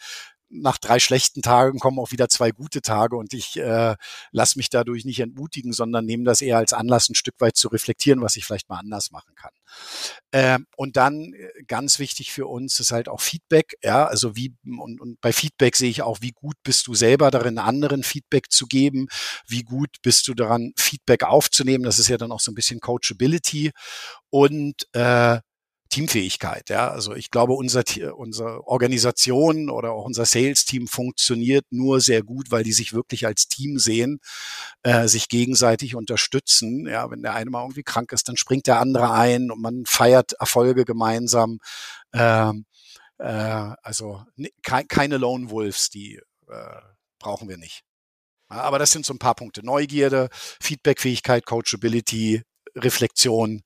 [0.53, 3.97] nach drei schlechten Tagen kommen auch wieder zwei gute Tage und ich äh,
[4.31, 7.69] lasse mich dadurch nicht entmutigen, sondern nehme das eher als Anlass, ein Stück weit zu
[7.69, 9.53] reflektieren, was ich vielleicht mal anders machen kann.
[10.33, 13.75] Ähm, und dann äh, ganz wichtig für uns ist halt auch Feedback.
[13.83, 17.31] Ja, also wie und, und bei Feedback sehe ich auch, wie gut bist du selber
[17.31, 19.09] darin, anderen Feedback zu geben,
[19.47, 21.85] wie gut bist du daran, Feedback aufzunehmen.
[21.85, 23.71] Das ist ja dann auch so ein bisschen Coachability
[24.31, 25.41] und äh,
[25.93, 26.71] Teamfähigkeit.
[26.71, 27.85] Ja, also ich glaube, unser,
[28.17, 33.47] unsere Organisation oder auch unser Sales-Team funktioniert nur sehr gut, weil die sich wirklich als
[33.47, 34.19] Team sehen,
[34.83, 36.87] äh, sich gegenseitig unterstützen.
[36.87, 39.85] Ja, wenn der eine mal irgendwie krank ist, dann springt der andere ein und man
[39.85, 41.59] feiert Erfolge gemeinsam.
[42.15, 42.65] Ähm,
[43.19, 44.25] äh, also
[44.63, 46.17] ke keine Lone Wolves, die
[46.49, 46.81] äh,
[47.19, 47.83] brauchen wir nicht.
[48.49, 49.65] Aber das sind so ein paar Punkte.
[49.65, 52.43] Neugierde, Feedbackfähigkeit, Coachability,
[52.77, 53.63] Reflexion,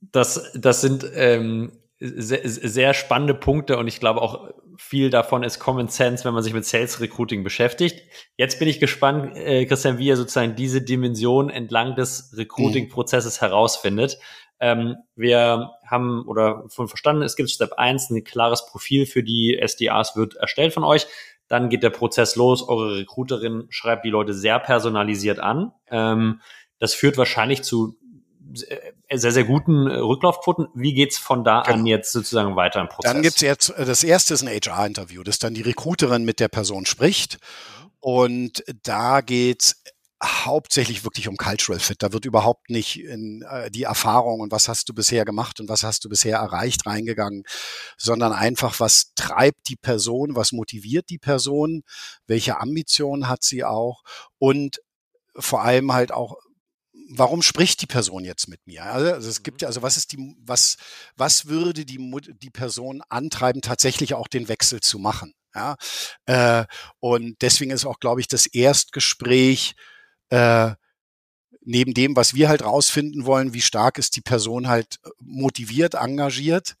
[0.00, 5.58] das, das sind ähm, sehr, sehr spannende Punkte und ich glaube auch viel davon ist
[5.58, 8.02] Common Sense, wenn man sich mit Sales Recruiting beschäftigt.
[8.36, 14.18] Jetzt bin ich gespannt, äh, Christian, wie ihr sozusagen diese Dimension entlang des Recruiting-Prozesses herausfindet.
[14.60, 19.58] Ähm, wir haben oder von verstanden, es gibt Step 1, ein klares Profil für die
[19.60, 21.06] SDAs wird erstellt von euch.
[21.48, 22.66] Dann geht der Prozess los.
[22.66, 25.72] Eure Recruiterin schreibt die Leute sehr personalisiert an.
[25.90, 26.40] Ähm,
[26.78, 27.96] das führt wahrscheinlich zu
[28.54, 30.68] sehr, sehr guten äh, Rücklaufquoten.
[30.74, 31.78] Wie geht's von da genau.
[31.78, 33.12] an jetzt sozusagen weiter im Prozess?
[33.12, 36.48] Dann gibt's jetzt, äh, das erste ist ein HR-Interview, dass dann die Recruiterin mit der
[36.48, 37.38] Person spricht.
[38.00, 39.82] Und da geht's
[40.22, 42.02] hauptsächlich wirklich um Cultural Fit.
[42.02, 45.68] Da wird überhaupt nicht in äh, die Erfahrung und was hast du bisher gemacht und
[45.68, 47.44] was hast du bisher erreicht reingegangen,
[47.98, 51.82] sondern einfach, was treibt die Person, was motiviert die Person,
[52.26, 54.02] welche Ambitionen hat sie auch
[54.38, 54.80] und
[55.38, 56.36] vor allem halt auch,
[57.08, 58.84] warum spricht die Person jetzt mit mir?
[58.84, 60.76] Also, also es gibt ja, also was ist die, was,
[61.16, 61.98] was würde die,
[62.40, 65.34] die Person antreiben, tatsächlich auch den Wechsel zu machen?
[65.54, 65.76] Ja,
[66.26, 66.66] äh,
[67.00, 69.74] und deswegen ist auch, glaube ich, das Erstgespräch
[70.28, 70.72] äh,
[71.66, 75.94] neben dem, was wir halt rausfinden wollen, wie stark ist die Person halt äh, motiviert,
[75.94, 76.76] engagiert,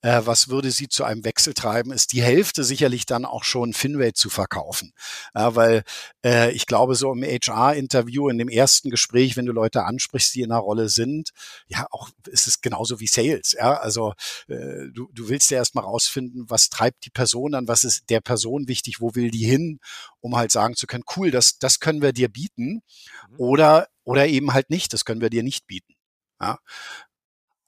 [0.00, 3.74] äh, was würde sie zu einem Wechsel treiben, ist die Hälfte sicherlich dann auch schon
[3.74, 4.92] Finway zu verkaufen.
[5.34, 5.84] Ja, weil
[6.24, 10.40] äh, ich glaube, so im HR-Interview, in dem ersten Gespräch, wenn du Leute ansprichst, die
[10.40, 11.30] in einer Rolle sind,
[11.68, 13.52] ja, auch ist es genauso wie Sales.
[13.52, 14.14] Ja, also
[14.48, 18.22] äh, du, du willst ja erstmal rausfinden, was treibt die Person an, was ist der
[18.22, 19.80] Person wichtig, wo will die hin,
[20.20, 22.82] um halt sagen zu können, cool, das, das können wir dir bieten.
[23.30, 23.36] Mhm.
[23.36, 24.92] Oder oder eben halt nicht.
[24.92, 25.94] Das können wir dir nicht bieten.
[26.40, 26.58] Ja.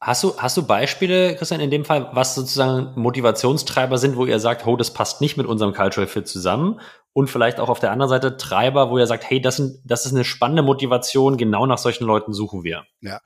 [0.00, 4.40] Hast du, hast du Beispiele, Christian, in dem Fall, was sozusagen Motivationstreiber sind, wo ihr
[4.40, 6.80] sagt, oh, das passt nicht mit unserem Cultural Fit zusammen?
[7.12, 10.04] Und vielleicht auch auf der anderen Seite Treiber, wo ihr sagt, hey, das, sind, das
[10.04, 12.82] ist eine spannende Motivation, genau nach solchen Leuten suchen wir.
[13.00, 13.20] Ja.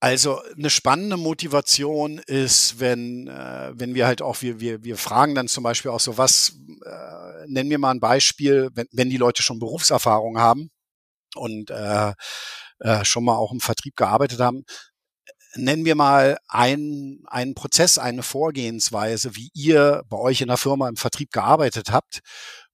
[0.00, 5.34] Also eine spannende Motivation ist, wenn, äh, wenn wir halt auch, wir, wir, wir fragen
[5.34, 6.56] dann zum Beispiel auch so, was,
[6.86, 10.70] äh, nennen wir mal ein Beispiel, wenn, wenn die Leute schon Berufserfahrung haben
[11.36, 12.12] und äh,
[12.80, 14.64] äh, schon mal auch im Vertrieb gearbeitet haben,
[15.54, 20.88] nennen wir mal einen, einen Prozess, eine Vorgehensweise, wie ihr bei euch in der Firma
[20.88, 22.20] im Vertrieb gearbeitet habt,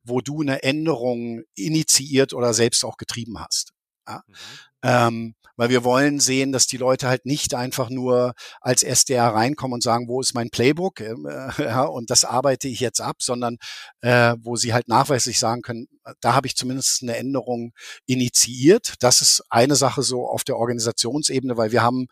[0.03, 3.73] wo du eine Änderung initiiert oder selbst auch getrieben hast.
[4.07, 4.23] Ja?
[4.27, 4.35] Mhm.
[4.83, 9.75] Ähm, weil wir wollen sehen, dass die Leute halt nicht einfach nur als SDR reinkommen
[9.75, 11.14] und sagen, wo ist mein Playbook äh,
[11.59, 13.57] ja, und das arbeite ich jetzt ab, sondern
[14.01, 15.88] äh, wo sie halt nachweislich sagen können,
[16.21, 17.73] da habe ich zumindest eine Änderung
[18.07, 18.95] initiiert.
[19.01, 22.07] Das ist eine Sache so auf der Organisationsebene, weil wir haben,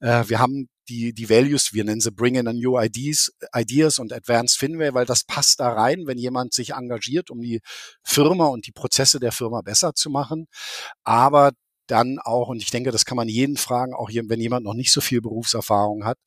[0.00, 4.00] äh, wir haben die, die Values, wir nennen sie Bring in a New Ideas, Ideas
[4.00, 7.60] und Advanced Finway, weil das passt da rein, wenn jemand sich engagiert, um die
[8.02, 10.46] Firma und die Prozesse der Firma besser zu machen.
[11.04, 11.52] Aber
[11.90, 14.92] dann auch, und ich denke, das kann man jeden fragen, auch wenn jemand noch nicht
[14.92, 16.18] so viel Berufserfahrung hat,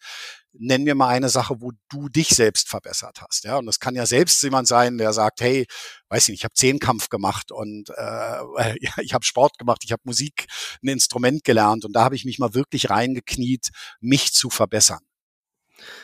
[0.54, 3.46] nenn mir mal eine Sache, wo du dich selbst verbessert hast.
[3.46, 5.66] Ja, und das kann ja selbst jemand sein, der sagt, hey,
[6.10, 10.02] weiß ich nicht, ich habe Zehnkampf gemacht und äh, ich habe Sport gemacht, ich habe
[10.04, 10.48] Musik,
[10.84, 13.70] ein Instrument gelernt und da habe ich mich mal wirklich reingekniet,
[14.00, 15.00] mich zu verbessern.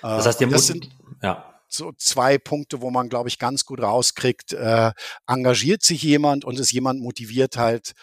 [0.02, 0.90] Das heißt, äh, das sind,
[1.22, 4.92] ja so zwei Punkte, wo man, glaube ich, ganz gut rauskriegt, äh,
[5.28, 7.94] engagiert sich jemand und ist jemand motiviert halt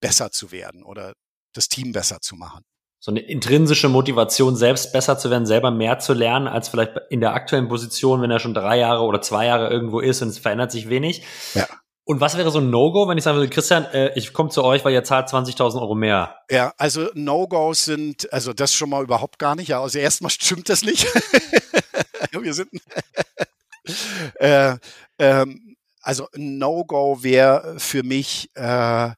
[0.00, 1.12] besser zu werden oder
[1.54, 2.64] das Team besser zu machen.
[3.00, 7.20] So eine intrinsische Motivation, selbst besser zu werden, selber mehr zu lernen, als vielleicht in
[7.20, 10.38] der aktuellen Position, wenn er schon drei Jahre oder zwei Jahre irgendwo ist und es
[10.38, 11.22] verändert sich wenig.
[11.54, 11.68] Ja.
[12.04, 14.64] Und was wäre so ein No-Go, wenn ich sagen würde, Christian, äh, ich komme zu
[14.64, 16.38] euch, weil ihr zahlt 20.000 Euro mehr?
[16.50, 19.68] Ja, also No-Gos sind, also das schon mal überhaupt gar nicht.
[19.68, 21.06] Ja, also erstmal stimmt das nicht.
[22.32, 22.70] Wir sind,
[24.36, 24.76] äh,
[25.18, 29.10] ähm, also No-Go wäre für mich, äh,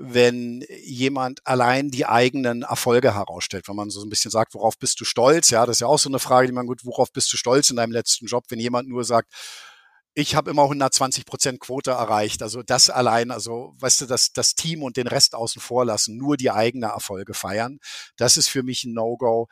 [0.00, 3.66] wenn jemand allein die eigenen Erfolge herausstellt.
[3.66, 5.50] Wenn man so ein bisschen sagt, worauf bist du stolz?
[5.50, 7.68] Ja, das ist ja auch so eine Frage, die man gut, worauf bist du stolz
[7.70, 8.44] in deinem letzten Job?
[8.48, 9.32] Wenn jemand nur sagt,
[10.14, 12.42] ich habe immer 120 Prozent Quote erreicht.
[12.42, 16.16] Also das allein, also weißt du, das, das Team und den Rest außen vor lassen,
[16.16, 17.78] nur die eigenen Erfolge feiern.
[18.16, 19.48] Das ist für mich ein No-Go.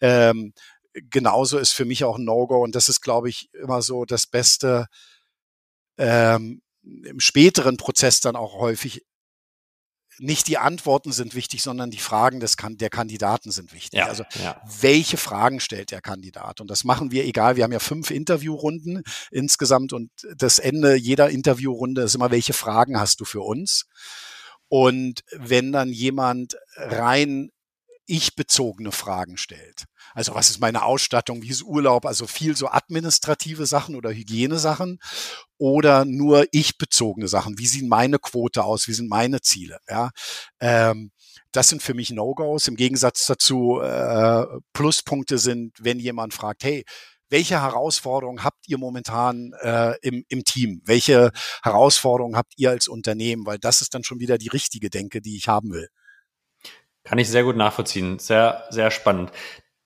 [0.00, 0.54] Ähm,
[0.94, 4.26] genauso ist für mich auch ein No-Go und das ist, glaube ich, immer so das
[4.26, 4.86] Beste
[5.98, 9.04] ähm, im späteren Prozess dann auch häufig
[10.20, 13.98] nicht die Antworten sind wichtig, sondern die Fragen des, der Kandidaten sind wichtig.
[13.98, 14.60] Ja, also ja.
[14.80, 16.60] welche Fragen stellt der Kandidat?
[16.60, 17.56] Und das machen wir egal.
[17.56, 23.00] Wir haben ja fünf Interviewrunden insgesamt und das Ende jeder Interviewrunde ist immer, welche Fragen
[23.00, 23.86] hast du für uns?
[24.68, 27.50] Und wenn dann jemand rein
[28.06, 29.84] ich-bezogene Fragen stellt.
[30.20, 34.98] Also was ist meine Ausstattung, wie ist Urlaub, also viel so administrative Sachen oder Hygienesachen
[35.56, 37.58] oder nur ich-bezogene Sachen.
[37.58, 38.86] Wie sieht meine Quote aus?
[38.86, 39.78] Wie sind meine Ziele?
[39.88, 40.10] Ja,
[40.60, 41.10] ähm,
[41.52, 42.68] das sind für mich No-Gos.
[42.68, 46.84] Im Gegensatz dazu äh, Pluspunkte sind, wenn jemand fragt, hey,
[47.30, 50.82] welche Herausforderungen habt ihr momentan äh, im, im Team?
[50.84, 51.30] Welche
[51.62, 53.46] Herausforderungen habt ihr als Unternehmen?
[53.46, 55.88] Weil das ist dann schon wieder die richtige Denke, die ich haben will.
[57.04, 58.18] Kann ich sehr gut nachvollziehen.
[58.18, 59.32] Sehr, sehr spannend.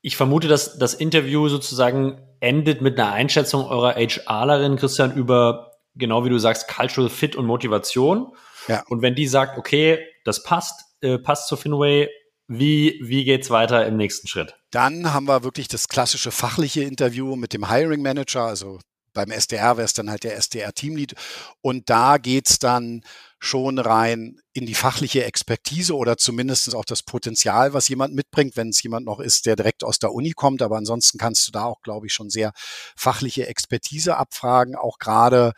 [0.05, 6.27] Ich vermute, dass das Interview sozusagen endet mit einer Einschätzung eurer HRlerin, Christian, über, genau
[6.27, 8.35] wie du sagst, Cultural Fit und Motivation.
[8.69, 8.85] Ja.
[8.90, 12.11] Und wenn die sagt, okay, das passt, äh, passt zu Finway,
[12.49, 14.55] wie, wie geht's weiter im nächsten Schritt?
[14.71, 18.81] Dann haben wir wirklich das klassische fachliche Interview mit dem Hiring Manager, also
[19.14, 21.14] beim SDR wäre es dann halt der SDR-Teamlead.
[21.62, 23.05] Und da geht's dann
[23.44, 28.70] schon rein in die fachliche Expertise oder zumindest auch das Potenzial, was jemand mitbringt, wenn
[28.70, 30.62] es jemand noch ist, der direkt aus der Uni kommt.
[30.62, 32.52] Aber ansonsten kannst du da auch, glaube ich, schon sehr
[32.96, 35.52] fachliche Expertise abfragen, auch gerade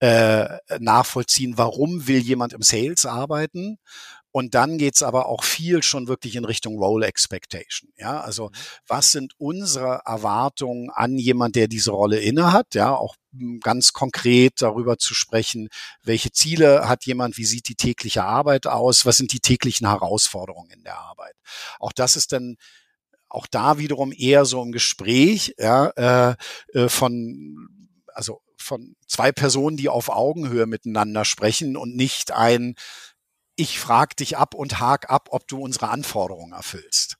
[0.00, 3.78] äh, nachvollziehen, warum will jemand im Sales arbeiten
[4.36, 7.90] und dann geht's aber auch viel schon wirklich in Richtung Role Expectation.
[7.96, 8.54] Ja, also mhm.
[8.86, 12.74] was sind unsere Erwartungen an jemand, der diese Rolle innehat?
[12.74, 15.70] Ja, auch hm, ganz konkret darüber zu sprechen,
[16.02, 20.68] welche Ziele hat jemand, wie sieht die tägliche Arbeit aus, was sind die täglichen Herausforderungen
[20.70, 21.34] in der Arbeit.
[21.80, 22.56] Auch das ist dann
[23.30, 26.36] auch da wiederum eher so ein Gespräch ja, äh,
[26.74, 27.70] äh von
[28.12, 32.74] also von zwei Personen, die auf Augenhöhe miteinander sprechen und nicht ein
[33.56, 37.16] ich frage dich ab und hak ab, ob du unsere Anforderungen erfüllst.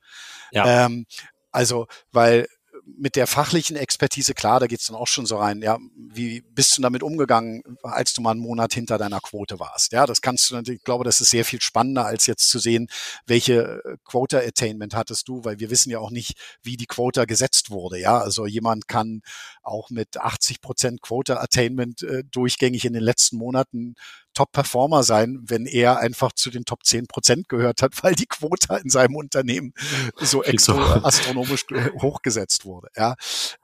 [0.52, 0.86] Ja.
[0.86, 1.06] Ähm,
[1.50, 2.46] also, weil
[2.86, 6.76] mit der fachlichen Expertise, klar, da geht's dann auch schon so rein, ja, wie bist
[6.76, 9.92] du damit umgegangen, als du mal einen Monat hinter deiner Quote warst?
[9.92, 12.58] Ja, das kannst du natürlich, ich glaube, das ist sehr viel spannender, als jetzt zu
[12.58, 12.88] sehen,
[13.26, 17.70] welche äh, Quota-Attainment hattest du, weil wir wissen ja auch nicht, wie die Quota gesetzt
[17.70, 17.98] wurde.
[17.98, 19.22] Ja, also jemand kann
[19.62, 23.94] auch mit 80 Prozent Quota-Attainment äh, durchgängig in den letzten Monaten
[24.36, 28.76] Top-Performer sein, wenn er einfach zu den Top 10 Prozent gehört hat, weil die Quota
[28.76, 29.72] in seinem Unternehmen
[30.20, 31.64] so extra astronomisch
[32.00, 32.88] hochgesetzt wurde.
[32.96, 33.16] Ja.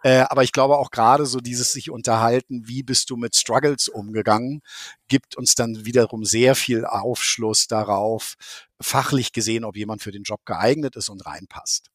[0.03, 3.89] Äh, aber ich glaube auch gerade so dieses sich unterhalten, wie bist du mit Struggles
[3.89, 4.63] umgegangen,
[5.09, 8.35] gibt uns dann wiederum sehr viel Aufschluss darauf,
[8.81, 11.91] fachlich gesehen, ob jemand für den Job geeignet ist und reinpasst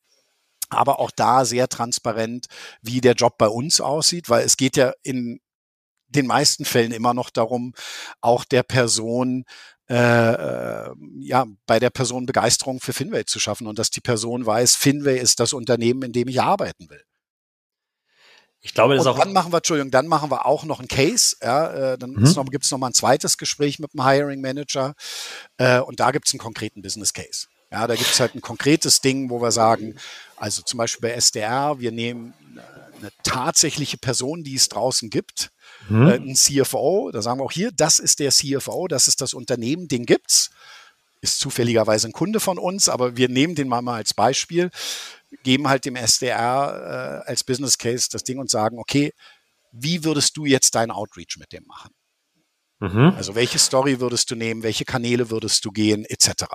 [0.69, 2.47] aber auch da sehr transparent,
[2.81, 5.39] wie der Job bei uns aussieht, weil es geht ja in
[6.07, 7.73] den meisten Fällen immer noch darum,
[8.21, 9.45] auch der Person
[9.89, 14.45] äh, äh, ja, bei der Person Begeisterung für Finway zu schaffen und dass die Person
[14.45, 17.01] weiß, Finway ist das Unternehmen, in dem ich arbeiten will.
[18.59, 19.19] Ich glaube, das und auch.
[19.19, 21.37] Dann machen wir, Entschuldigung, dann machen wir auch noch ein Case.
[21.41, 22.23] Ja, äh, dann mhm.
[22.23, 24.93] noch, gibt es noch mal ein zweites Gespräch mit dem Hiring Manager
[25.57, 27.47] äh, und da gibt es einen konkreten Business Case.
[27.71, 29.95] Ja, da gibt es halt ein konkretes Ding, wo wir sagen,
[30.35, 32.33] also zum Beispiel bei SDR, wir nehmen
[32.99, 35.51] eine tatsächliche Person, die es draußen gibt,
[35.89, 36.07] mhm.
[36.07, 39.33] äh, ein CFO, da sagen wir auch hier, das ist der CFO, das ist das
[39.33, 40.49] Unternehmen, den gibt's.
[41.21, 44.69] Ist zufälligerweise ein Kunde von uns, aber wir nehmen den mal, mal als Beispiel,
[45.43, 49.13] geben halt dem SDR äh, als Business Case das Ding und sagen, okay,
[49.71, 51.91] wie würdest du jetzt deinen Outreach mit dem machen?
[52.79, 53.13] Mhm.
[53.17, 56.45] Also welche Story würdest du nehmen, welche Kanäle würdest du gehen, etc.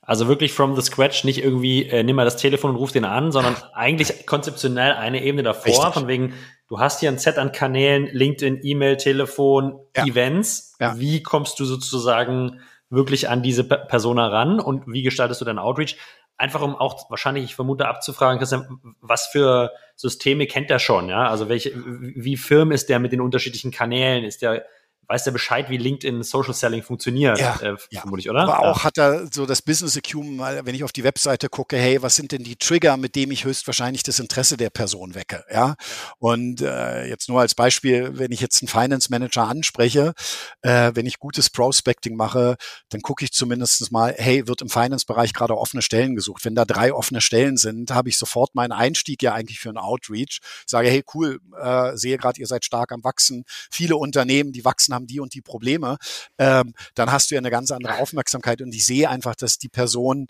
[0.00, 3.04] Also wirklich from the scratch, nicht irgendwie, äh, nimm mal das Telefon und ruf den
[3.04, 5.94] an, sondern eigentlich konzeptionell eine Ebene davor, Richtig.
[5.94, 6.34] von wegen,
[6.68, 10.04] du hast hier ein Set an Kanälen, LinkedIn, E-Mail, Telefon, ja.
[10.04, 10.74] Events.
[10.80, 10.98] Ja.
[10.98, 12.60] Wie kommst du sozusagen
[12.90, 15.96] wirklich an diese Persona ran und wie gestaltest du deinen Outreach?
[16.38, 21.28] Einfach um auch wahrscheinlich, ich vermute, abzufragen, Christian, was für Systeme kennt er schon, ja?
[21.28, 24.24] Also welche, wie firm ist der mit den unterschiedlichen Kanälen?
[24.24, 24.66] Ist der
[25.08, 28.00] weiß der Bescheid, wie LinkedIn Social Selling funktioniert, ja, äh, ja.
[28.00, 28.42] vermutlich, oder?
[28.42, 32.02] Aber auch hat er so das Business Acumen, wenn ich auf die Webseite gucke, hey,
[32.02, 35.76] was sind denn die Trigger, mit dem ich höchstwahrscheinlich das Interesse der Person wecke, ja?
[36.18, 40.14] Und äh, jetzt nur als Beispiel, wenn ich jetzt einen Finance Manager anspreche,
[40.62, 42.56] äh, wenn ich gutes Prospecting mache,
[42.88, 46.44] dann gucke ich zumindest mal, hey, wird im Finance-Bereich gerade offene Stellen gesucht?
[46.44, 49.78] Wenn da drei offene Stellen sind, habe ich sofort meinen Einstieg ja eigentlich für einen
[49.78, 50.40] Outreach.
[50.66, 53.44] sage, hey, cool, äh, sehe gerade, ihr seid stark am Wachsen.
[53.70, 55.98] Viele Unternehmen, die wachsen, haben die und die Probleme,
[56.38, 58.60] ähm, dann hast du ja eine ganz andere Aufmerksamkeit.
[58.60, 60.26] Und ich sehe einfach, dass die Person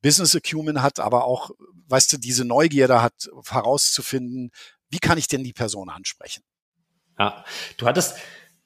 [0.00, 1.50] Business Acumen hat, aber auch,
[1.88, 4.50] weißt du, diese Neugierde hat, herauszufinden,
[4.88, 6.42] wie kann ich denn die Person ansprechen?
[7.18, 7.44] Ja,
[7.76, 8.16] du hattest,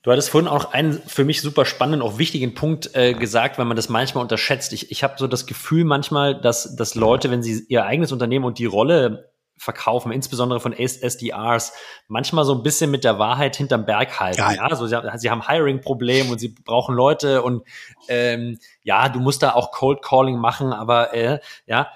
[0.03, 3.66] Du hattest vorhin auch einen für mich super spannenden, auch wichtigen Punkt äh, gesagt, wenn
[3.66, 4.72] man das manchmal unterschätzt.
[4.72, 8.44] Ich, ich habe so das Gefühl manchmal, dass, dass Leute, wenn sie ihr eigenes Unternehmen
[8.44, 9.27] und die Rolle
[9.59, 11.72] verkaufen, insbesondere von SDRs,
[12.06, 14.40] manchmal so ein bisschen mit der Wahrheit hinterm Berg halten.
[14.40, 14.62] Ja, ja?
[14.62, 17.64] Also sie, sie haben Hiring-Problem und sie brauchen Leute und
[18.09, 21.88] ähm, ja, du musst da auch Cold Calling machen, aber äh, ja,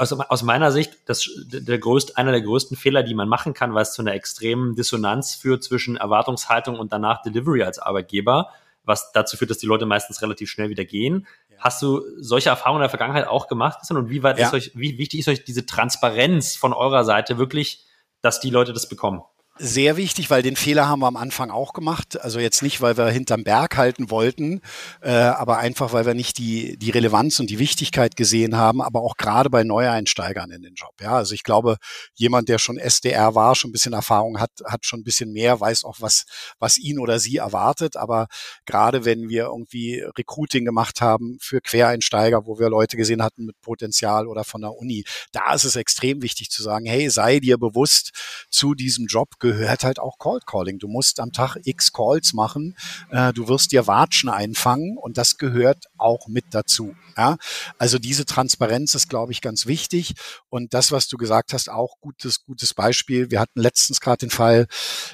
[0.00, 3.74] aus, aus meiner Sicht das, der größte, einer der größten Fehler, die man machen kann,
[3.74, 8.50] weil es zu einer extremen Dissonanz führt zwischen Erwartungshaltung und danach Delivery als Arbeitgeber,
[8.90, 11.26] was dazu führt, dass die Leute meistens relativ schnell wieder gehen.
[11.58, 13.98] Hast du solche Erfahrungen in der Vergangenheit auch gemacht, Christian?
[13.98, 14.46] Und wie weit ja.
[14.46, 17.86] ist euch, wie wichtig ist euch diese Transparenz von eurer Seite wirklich,
[18.22, 19.22] dass die Leute das bekommen?
[19.62, 22.18] Sehr wichtig, weil den Fehler haben wir am Anfang auch gemacht.
[22.20, 24.62] Also jetzt nicht, weil wir hinterm Berg halten wollten,
[25.02, 29.02] äh, aber einfach, weil wir nicht die, die Relevanz und die Wichtigkeit gesehen haben, aber
[29.02, 30.94] auch gerade bei Neueinsteigern in den Job.
[31.02, 31.76] Ja, also ich glaube,
[32.14, 35.60] jemand, der schon SDR war, schon ein bisschen Erfahrung hat, hat schon ein bisschen mehr,
[35.60, 36.24] weiß auch, was,
[36.58, 37.96] was ihn oder sie erwartet.
[37.96, 38.28] Aber
[38.64, 43.60] gerade wenn wir irgendwie Recruiting gemacht haben für Quereinsteiger, wo wir Leute gesehen hatten mit
[43.60, 47.58] Potenzial oder von der Uni, da ist es extrem wichtig zu sagen, hey, sei dir
[47.58, 48.12] bewusst,
[48.48, 50.78] zu diesem Job gehört halt auch Cold Calling.
[50.78, 52.76] Du musst am Tag x Calls machen,
[53.10, 56.94] äh, du wirst dir Watschen einfangen und das gehört auch mit dazu.
[57.16, 57.36] Ja?
[57.78, 60.14] Also diese Transparenz ist, glaube ich, ganz wichtig.
[60.48, 63.30] Und das, was du gesagt hast, auch gutes, gutes Beispiel.
[63.30, 64.66] Wir hatten letztens gerade den Fall,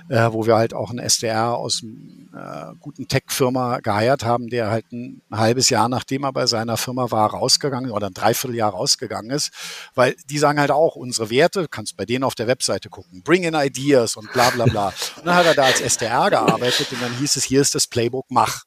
[0.08, 4.70] äh, wo wir halt auch einen SDR aus einer äh, guten Tech-Firma geheiert haben, der
[4.70, 9.30] halt ein halbes Jahr, nachdem er bei seiner Firma war, rausgegangen oder ein Dreivierteljahr rausgegangen
[9.30, 9.50] ist.
[9.94, 13.42] Weil die sagen halt auch, unsere Werte, kannst bei denen auf der Webseite gucken, bring
[13.42, 14.88] in ideas und bla bla bla.
[15.16, 17.86] Und dann hat er da als SDR gearbeitet und dann hieß es, hier ist das
[17.86, 18.64] Playbook, mach.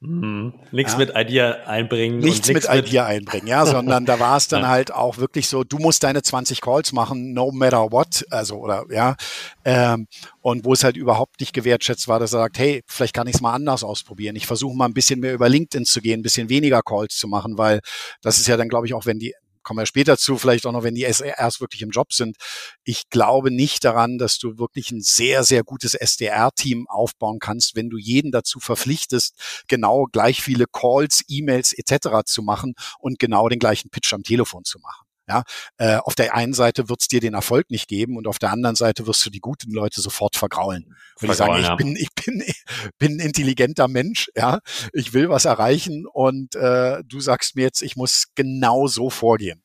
[0.00, 0.52] Mhm.
[0.72, 0.98] Nichts ja.
[0.98, 2.18] mit Idea einbringen.
[2.18, 4.68] Nichts mit Idea einbringen, ja, sondern da war es dann ja.
[4.68, 8.84] halt auch wirklich so, du musst deine 20 Calls machen, no matter what, also oder
[8.90, 9.16] ja,
[9.64, 10.06] ähm,
[10.42, 13.36] und wo es halt überhaupt nicht gewertschätzt war, dass er sagt, hey, vielleicht kann ich
[13.36, 14.36] es mal anders ausprobieren.
[14.36, 17.26] Ich versuche mal ein bisschen mehr über LinkedIn zu gehen, ein bisschen weniger Calls zu
[17.26, 17.80] machen, weil
[18.20, 19.34] das ist ja dann, glaube ich, auch wenn die
[19.66, 22.36] kommen wir später zu, vielleicht auch noch, wenn die SDRs wirklich im Job sind.
[22.84, 27.90] Ich glaube nicht daran, dass du wirklich ein sehr, sehr gutes SDR-Team aufbauen kannst, wenn
[27.90, 29.34] du jeden dazu verpflichtest,
[29.66, 32.24] genau gleich viele Calls, E-Mails etc.
[32.24, 35.05] zu machen und genau den gleichen Pitch am Telefon zu machen.
[35.28, 35.42] Ja,
[35.78, 38.52] äh, auf der einen Seite wird es dir den Erfolg nicht geben und auf der
[38.52, 40.94] anderen Seite wirst du die guten Leute sofort vergraulen.
[41.18, 42.42] Wenn ich sage, ich bin, ich bin,
[42.98, 44.60] bin ein intelligenter Mensch, ja,
[44.92, 49.62] ich will was erreichen und äh, du sagst mir jetzt, ich muss genau so vorgehen.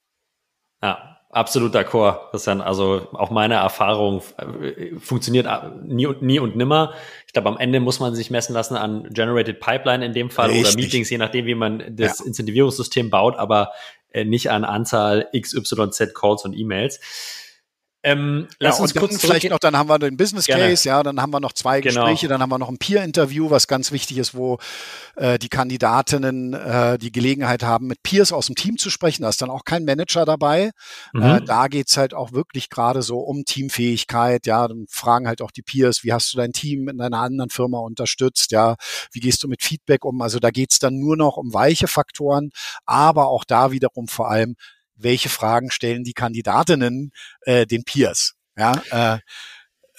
[0.81, 2.61] Ja, absolut d'accord, Christian.
[2.61, 6.93] Also auch meine Erfahrung äh, funktioniert äh, nie und nie und nimmer.
[7.27, 10.49] Ich glaube, am Ende muss man sich messen lassen an Generated Pipeline in dem Fall
[10.49, 10.67] Richtig.
[10.67, 12.25] oder Meetings, je nachdem, wie man das ja.
[12.25, 13.37] Incentivierungssystem baut.
[13.37, 13.71] Aber
[14.25, 16.99] nicht an Anzahl XYZ Calls und E-Mails.
[18.03, 20.97] Ähm, lass ja, uns kurz vielleicht noch, dann haben wir den Business Case, Gerne.
[20.97, 22.01] ja, dann haben wir noch zwei genau.
[22.01, 24.57] Gespräche, dann haben wir noch ein Peer-Interview, was ganz wichtig ist, wo
[25.15, 29.21] äh, die Kandidatinnen äh, die Gelegenheit haben, mit Peers aus dem Team zu sprechen.
[29.21, 30.71] Da ist dann auch kein Manager dabei.
[31.13, 31.21] Mhm.
[31.21, 35.51] Äh, da geht's halt auch wirklich gerade so um Teamfähigkeit, ja, dann fragen halt auch
[35.51, 38.77] die Peers, wie hast du dein Team in deiner anderen Firma unterstützt, ja,
[39.11, 40.21] wie gehst du mit Feedback um?
[40.21, 42.49] Also da geht's dann nur noch um weiche Faktoren,
[42.85, 44.55] aber auch da wiederum vor allem
[45.03, 48.33] welche Fragen stellen die Kandidatinnen äh, den Peers.
[48.57, 48.81] Ja,
[49.15, 49.19] äh,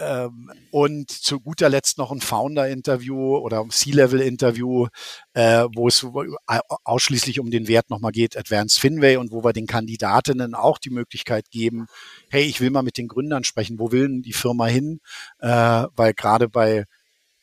[0.02, 4.88] ähm, und zu guter Letzt noch ein Founder-Interview oder C-Level-Interview,
[5.34, 6.06] äh, wo es
[6.84, 10.90] ausschließlich um den Wert nochmal geht, Advanced Finway, und wo wir den Kandidatinnen auch die
[10.90, 11.86] Möglichkeit geben,
[12.30, 15.00] hey, ich will mal mit den Gründern sprechen, wo will denn die Firma hin?
[15.38, 15.48] Äh,
[15.94, 16.84] weil gerade bei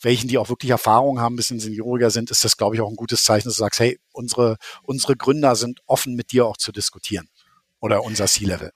[0.01, 2.89] welchen, die auch wirklich Erfahrung haben, ein bisschen senioriger sind, ist das, glaube ich, auch
[2.89, 6.57] ein gutes Zeichen, dass du sagst, hey, unsere, unsere Gründer sind offen, mit dir auch
[6.57, 7.29] zu diskutieren
[7.81, 8.71] oder unser C-Level.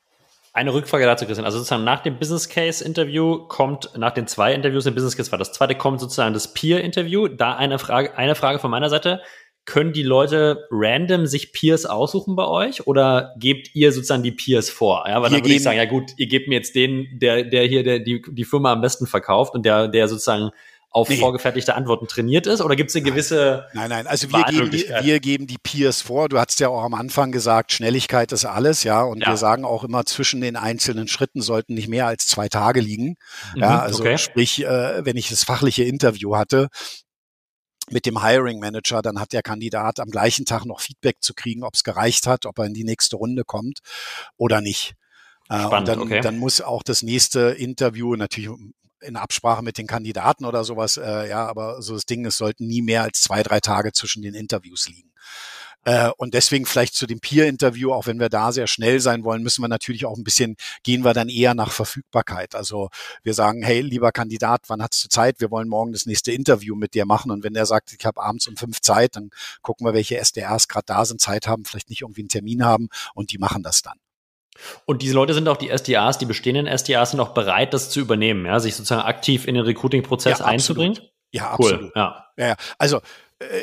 [0.56, 1.46] Eine Rückfrage dazu, Christian.
[1.46, 5.32] Also sozusagen nach dem Business Case Interview kommt, nach den zwei Interviews im Business Case
[5.32, 7.28] war das zweite, kommt sozusagen das Peer Interview.
[7.28, 9.22] Da eine Frage, eine Frage von meiner Seite.
[9.66, 14.70] Können die Leute random sich Peers aussuchen bei euch oder gebt ihr sozusagen die Peers
[14.70, 15.06] vor?
[15.08, 17.66] Ja, weil dann würde ich sagen, ja gut, ihr gebt mir jetzt den, der, der
[17.66, 20.52] hier der, die, die Firma am besten verkauft und der, der sozusagen
[20.94, 21.18] auf nee.
[21.18, 22.62] vorgefertigte Antworten trainiert ist?
[22.62, 23.66] Oder gibt es eine gewisse.
[23.74, 26.30] Nein, nein, also wir geben, die, wir geben die Peers vor.
[26.30, 29.02] Du hast ja auch am Anfang gesagt, Schnelligkeit ist alles, ja.
[29.02, 29.30] Und ja.
[29.30, 33.16] wir sagen auch immer, zwischen den einzelnen Schritten sollten nicht mehr als zwei Tage liegen.
[33.56, 34.20] Mhm, ja, also okay.
[34.20, 36.68] sprich, äh, wenn ich das fachliche Interview hatte,
[37.90, 41.64] mit dem Hiring Manager, dann hat der Kandidat am gleichen Tag noch Feedback zu kriegen,
[41.64, 43.80] ob es gereicht hat, ob er in die nächste Runde kommt
[44.38, 44.94] oder nicht.
[45.50, 46.22] Äh, Spannend, und dann, okay.
[46.22, 48.50] dann muss auch das nächste Interview natürlich
[49.04, 52.68] in Absprache mit den Kandidaten oder sowas, äh, ja, aber so das Ding, es sollten
[52.68, 55.12] nie mehr als zwei, drei Tage zwischen den Interviews liegen.
[55.86, 59.44] Äh, und deswegen vielleicht zu dem Peer-Interview, auch wenn wir da sehr schnell sein wollen,
[59.44, 62.56] müssen wir natürlich auch ein bisschen, gehen wir dann eher nach Verfügbarkeit.
[62.56, 62.90] Also
[63.24, 65.42] wir sagen, hey, lieber Kandidat, wann hast du Zeit?
[65.42, 67.32] Wir wollen morgen das nächste Interview mit dir machen.
[67.32, 69.30] Und wenn der sagt, ich habe abends um fünf Zeit, dann
[69.62, 72.88] gucken wir, welche SDRs gerade da sind, Zeit haben, vielleicht nicht irgendwie einen Termin haben
[73.14, 74.03] und die machen das dann.
[74.86, 78.00] Und diese Leute sind auch die SDAs, die bestehenden SDAs sind auch bereit, das zu
[78.00, 81.00] übernehmen, ja, sich sozusagen aktiv in den Recruiting-Prozess ja, einzubringen.
[81.32, 81.72] Ja, cool.
[81.74, 81.96] absolut.
[81.96, 82.28] Ja.
[82.38, 82.56] ja.
[82.78, 83.02] Also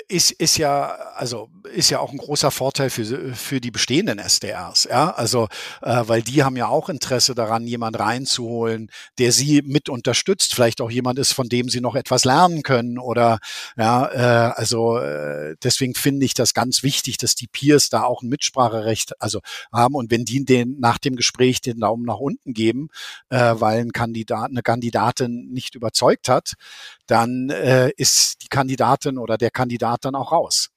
[0.08, 4.88] ist, ist ja, also ist ja auch ein großer Vorteil für, für die bestehenden SDRs,
[4.90, 5.10] ja.
[5.10, 5.48] Also,
[5.82, 10.80] äh, weil die haben ja auch Interesse daran, jemand reinzuholen, der sie mit unterstützt, vielleicht
[10.80, 13.38] auch jemand ist, von dem sie noch etwas lernen können oder
[13.76, 18.22] ja, äh, also äh, deswegen finde ich das ganz wichtig, dass die Peers da auch
[18.22, 19.40] ein Mitspracherecht also
[19.72, 22.88] haben und wenn die den nach dem Gespräch den Daumen nach unten geben,
[23.28, 26.54] äh, weil ein Kandidat, eine Kandidatin nicht überzeugt hat,
[27.06, 30.70] dann äh, ist die Kandidatin oder der Kandidat dann auch raus.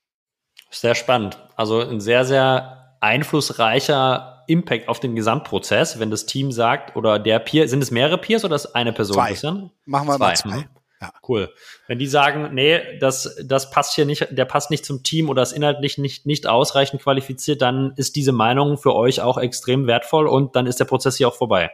[0.69, 1.37] Sehr spannend.
[1.55, 7.39] Also ein sehr, sehr einflussreicher Impact auf den Gesamtprozess, wenn das Team sagt, oder der
[7.39, 9.15] Peer, sind es mehrere Peers oder ist eine Person?
[9.15, 9.27] Zwei.
[9.29, 9.71] Christian?
[9.85, 10.27] Machen wir zwei.
[10.27, 10.57] mal zwei.
[10.57, 10.65] Mhm.
[11.01, 11.11] Ja.
[11.27, 11.53] Cool.
[11.87, 15.43] Wenn die sagen, nee, das, das passt hier nicht, der passt nicht zum Team oder
[15.43, 20.27] ist inhaltlich nicht, nicht ausreichend qualifiziert, dann ist diese Meinung für euch auch extrem wertvoll
[20.27, 21.71] und dann ist der Prozess hier auch vorbei.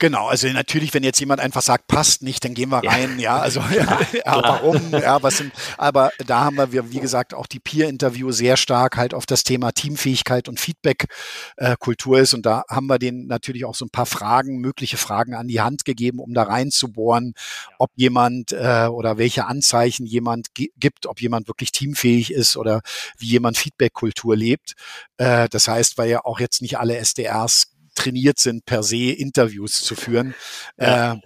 [0.00, 3.36] Genau, also natürlich, wenn jetzt jemand einfach sagt, passt nicht, dann gehen wir rein, ja,
[3.36, 7.46] ja also ja, ja, warum, ja, was sind, aber da haben wir, wie gesagt, auch
[7.46, 12.88] die Peer-Interview sehr stark halt auf das Thema Teamfähigkeit und Feedback-Kultur ist und da haben
[12.88, 16.34] wir denen natürlich auch so ein paar Fragen, mögliche Fragen an die Hand gegeben, um
[16.34, 17.34] da reinzubohren,
[17.78, 22.80] ob jemand äh, oder welche Anzeichen jemand gibt, ob jemand wirklich teamfähig ist oder
[23.18, 24.74] wie jemand Feedback-Kultur lebt.
[25.16, 29.82] Äh, das heißt, weil ja auch jetzt nicht alle SDRs trainiert sind, per se Interviews
[29.82, 30.34] zu führen.
[30.78, 31.14] Ja.
[31.14, 31.16] Äh,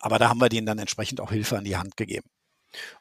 [0.00, 2.28] aber da haben wir denen dann entsprechend auch Hilfe an die Hand gegeben.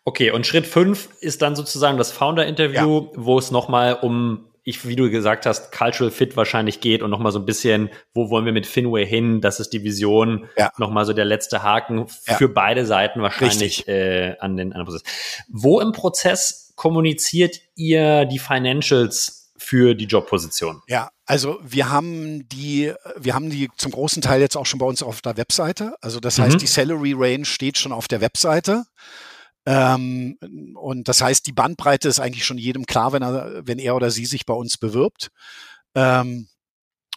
[0.03, 3.09] Okay, und Schritt fünf ist dann sozusagen das Founder-Interview, ja.
[3.15, 7.31] wo es nochmal um, ich, wie du gesagt hast, Cultural Fit wahrscheinlich geht und nochmal
[7.31, 9.39] so ein bisschen, wo wollen wir mit Finway hin?
[9.39, 10.71] Das ist die Vision, ja.
[10.77, 12.35] nochmal so der letzte Haken ja.
[12.35, 15.03] für beide Seiten wahrscheinlich äh, an den, an den Prozess.
[15.47, 20.81] Wo im Prozess kommuniziert ihr die Financials für die Jobposition?
[20.87, 24.85] Ja, Also wir haben die, wir haben die zum großen Teil jetzt auch schon bei
[24.85, 25.95] uns auf der Webseite.
[26.01, 26.59] Also das heißt, mhm.
[26.59, 28.83] die Salary Range steht schon auf der Webseite.
[29.65, 30.37] Ähm,
[30.75, 34.11] und das heißt, die Bandbreite ist eigentlich schon jedem klar, wenn er, wenn er oder
[34.11, 35.31] sie sich bei uns bewirbt.
[35.95, 36.49] Ähm,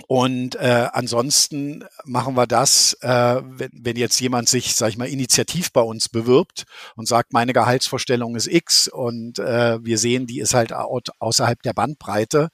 [0.06, 5.08] und äh, ansonsten machen wir das, äh, wenn, wenn jetzt jemand sich, sag ich mal,
[5.08, 10.38] initiativ bei uns bewirbt und sagt, meine Gehaltsvorstellung ist X und äh, wir sehen, die
[10.38, 12.50] ist halt außerhalb der Bandbreite,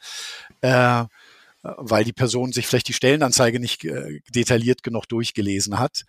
[0.62, 1.04] äh,
[1.62, 6.04] weil die Person sich vielleicht die Stellenanzeige nicht äh, detailliert genug durchgelesen hat,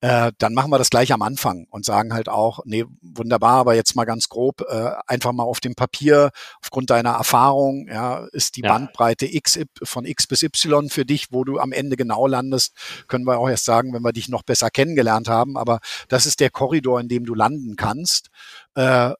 [0.00, 3.74] äh, dann machen wir das gleich am Anfang und sagen halt auch, nee, wunderbar, aber
[3.74, 6.30] jetzt mal ganz grob, äh, einfach mal auf dem Papier,
[6.62, 8.72] aufgrund deiner Erfahrung, ja, ist die ja.
[8.72, 12.74] Bandbreite X von X bis Y für dich, wo du am Ende genau landest,
[13.06, 16.40] können wir auch erst sagen, wenn wir dich noch besser kennengelernt haben, aber das ist
[16.40, 18.28] der Korridor, in dem du landen kannst.
[18.74, 19.12] Äh,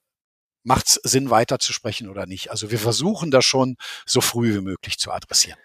[0.67, 2.49] Macht es Sinn, weiter zu sprechen oder nicht?
[2.49, 3.75] Also wir versuchen das schon
[4.07, 5.59] so früh wie möglich zu adressieren.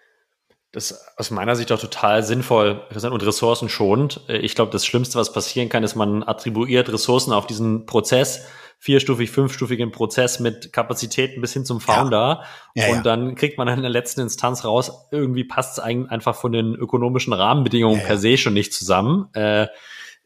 [0.73, 4.21] Das ist aus meiner Sicht auch total sinnvoll und ressourcenschonend.
[4.29, 8.47] Ich glaube, das Schlimmste, was passieren kann, ist, man attribuiert Ressourcen auf diesen Prozess,
[8.79, 12.45] vierstufig, fünfstufigen Prozess mit Kapazitäten bis hin zum Founder.
[12.75, 12.87] Ja.
[12.87, 16.53] Ja, und dann kriegt man in der letzten Instanz raus, irgendwie passt es einfach von
[16.53, 19.29] den ökonomischen Rahmenbedingungen ja, per se schon nicht zusammen.
[19.35, 19.67] Äh,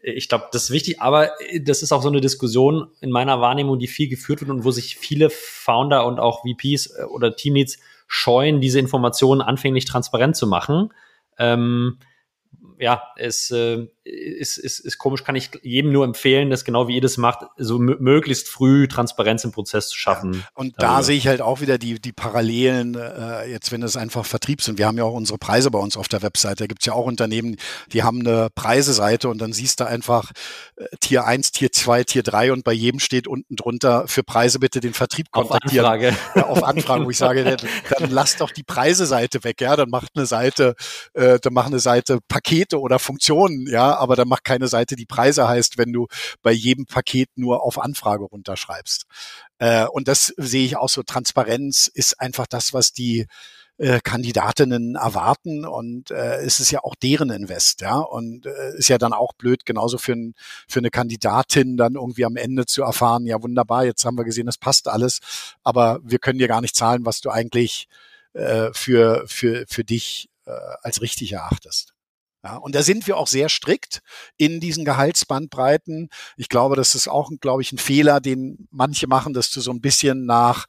[0.03, 1.31] ich glaube, das ist wichtig, aber
[1.63, 4.71] das ist auch so eine Diskussion in meiner Wahrnehmung, die viel geführt wird und wo
[4.71, 7.79] sich viele Founder und auch VPs äh, oder Teamleads
[8.15, 10.93] scheuen, diese Informationen anfänglich transparent zu machen.
[11.37, 11.99] Ähm,
[12.79, 16.97] ja, es äh, ist, ist, ist komisch, kann ich jedem nur empfehlen, das genau wie
[16.97, 20.35] ihr das macht, so möglichst früh Transparenz im Prozess zu schaffen.
[20.35, 20.41] Ja.
[20.55, 20.97] Und darüber.
[20.97, 24.61] da sehe ich halt auch wieder die, die Parallelen, äh, jetzt wenn es einfach Vertrieb
[24.61, 24.79] sind.
[24.79, 26.65] Wir haben ja auch unsere Preise bei uns auf der Webseite.
[26.65, 27.57] Da gibt es ja auch Unternehmen,
[27.93, 30.33] die haben eine Preiseseite und dann siehst du einfach
[30.77, 34.59] äh, Tier 1, Tier 2, Tier 3 und bei jedem steht unten drunter, für Preise
[34.59, 35.87] bitte den Vertrieb kontaktieren.
[35.87, 36.17] Auf Anfrage.
[36.35, 37.57] Ja, auf Anfrage, wo ich sage, dann,
[37.99, 40.75] dann lass doch die Preiseseite weg, ja, dann macht eine Seite,
[41.15, 45.07] äh, dann mach eine Seite Pakete oder Funktionen, ja, aber dann macht keine Seite, die
[45.07, 46.07] Preise heißt, wenn du
[46.43, 49.07] bei jedem Paket nur auf Anfrage runterschreibst.
[49.59, 51.03] Äh, und das sehe ich auch so.
[51.03, 53.27] Transparenz ist einfach das, was die
[53.79, 58.89] äh, Kandidatinnen erwarten und äh, es ist ja auch deren Invest, ja und äh, ist
[58.89, 60.35] ja dann auch blöd genauso für, ein,
[60.69, 64.47] für eine Kandidatin dann irgendwie am Ende zu erfahren, ja wunderbar, jetzt haben wir gesehen,
[64.47, 65.19] das passt alles,
[65.65, 67.89] aber wir können dir gar nicht zahlen, was du eigentlich
[68.35, 71.94] äh, für für für dich äh, als richtig erachtest.
[72.45, 74.01] Ja, und da sind wir auch sehr strikt
[74.37, 76.11] in diesen Gehaltsbandbreiten.
[76.37, 79.71] Ich glaube, das ist auch, glaube ich, ein Fehler, den manche machen, dass du so
[79.71, 80.67] ein bisschen nach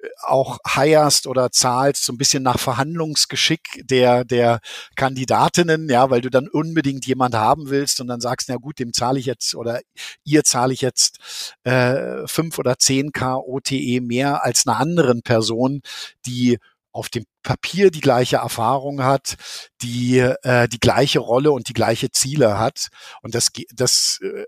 [0.00, 4.60] äh, auch heierst oder zahlst, so ein bisschen nach Verhandlungsgeschick der, der
[4.96, 8.92] Kandidatinnen, ja, weil du dann unbedingt jemand haben willst und dann sagst, na gut, dem
[8.92, 9.80] zahle ich jetzt oder
[10.24, 11.20] ihr zahle ich jetzt
[11.64, 15.80] äh, fünf oder zehn K OTE mehr als einer anderen Person,
[16.26, 16.58] die
[16.98, 19.36] auf dem Papier die gleiche Erfahrung hat,
[19.82, 22.88] die äh, die gleiche Rolle und die gleiche Ziele hat.
[23.22, 24.44] Und das, das äh,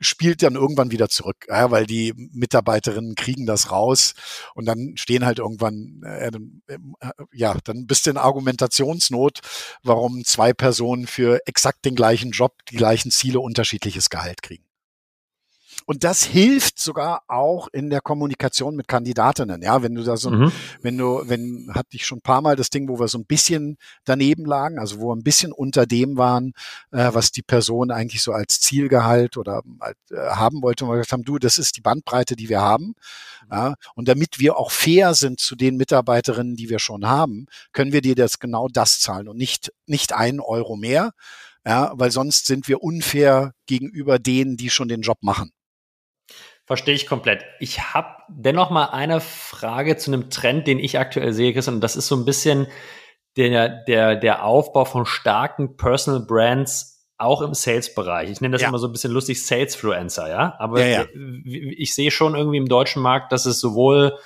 [0.00, 4.14] spielt dann irgendwann wieder zurück, ja, weil die Mitarbeiterinnen kriegen das raus
[4.54, 6.30] und dann stehen halt irgendwann, äh,
[6.68, 6.78] äh,
[7.32, 9.40] ja, dann bist du in Argumentationsnot,
[9.82, 14.69] warum zwei Personen für exakt den gleichen Job, die gleichen Ziele unterschiedliches Gehalt kriegen.
[15.86, 19.62] Und das hilft sogar auch in der Kommunikation mit Kandidatinnen.
[19.62, 20.52] Ja, wenn du da so, mhm.
[20.82, 23.26] wenn du, wenn, hatte ich schon ein paar Mal das Ding, wo wir so ein
[23.26, 26.52] bisschen daneben lagen, also wo wir ein bisschen unter dem waren,
[26.90, 31.12] äh, was die Person eigentlich so als Zielgehalt oder äh, haben wollte und wir gesagt
[31.12, 32.94] haben, du, das ist die Bandbreite, die wir haben.
[33.50, 37.92] Ja, und damit wir auch fair sind zu den Mitarbeiterinnen, die wir schon haben, können
[37.92, 41.12] wir dir das genau das zahlen und nicht, nicht einen Euro mehr.
[41.66, 45.52] Ja, weil sonst sind wir unfair gegenüber denen, die schon den Job machen.
[46.70, 47.44] Verstehe ich komplett.
[47.58, 51.80] Ich habe dennoch mal eine Frage zu einem Trend, den ich aktuell sehe, Chris, und
[51.80, 52.68] das ist so ein bisschen
[53.36, 58.30] der, der, der Aufbau von starken Personal Brands auch im Sales-Bereich.
[58.30, 58.68] Ich nenne das ja.
[58.68, 60.54] immer so ein bisschen lustig Salesfluencer, ja.
[60.60, 61.06] Aber ja, ja.
[61.44, 64.16] ich sehe schon irgendwie im deutschen Markt, dass es sowohl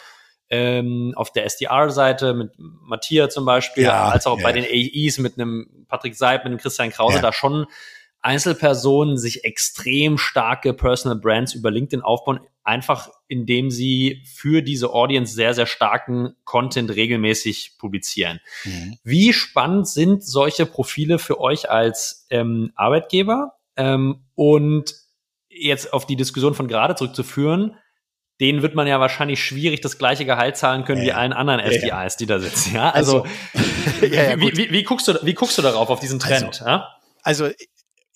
[0.51, 5.87] ähm, auf der SDR-Seite mit Matthias zum Beispiel, als auch bei den AEs mit einem
[5.89, 7.65] Patrick Seib, mit einem Christian Krause da schon
[8.25, 15.35] Einzelpersonen sich extrem starke Personal Brands über LinkedIn aufbauen, einfach indem sie für diese Audience
[15.35, 18.41] sehr, sehr starken Content regelmäßig publizieren.
[18.64, 18.97] Mhm.
[19.05, 23.57] Wie spannend sind solche Profile für euch als ähm, Arbeitgeber?
[23.77, 24.95] Ähm, und
[25.49, 27.77] jetzt auf die Diskussion von gerade zurückzuführen,
[28.41, 31.09] denen wird man ja wahrscheinlich schwierig das gleiche Gehalt zahlen können ja.
[31.09, 32.75] wie allen anderen SDIs, die da sitzen.
[32.75, 36.01] Ja, also, also ja, ja, wie, wie, wie, guckst du, wie guckst du darauf auf
[36.01, 36.62] diesen Trend?
[36.62, 36.85] Also,
[37.22, 37.49] also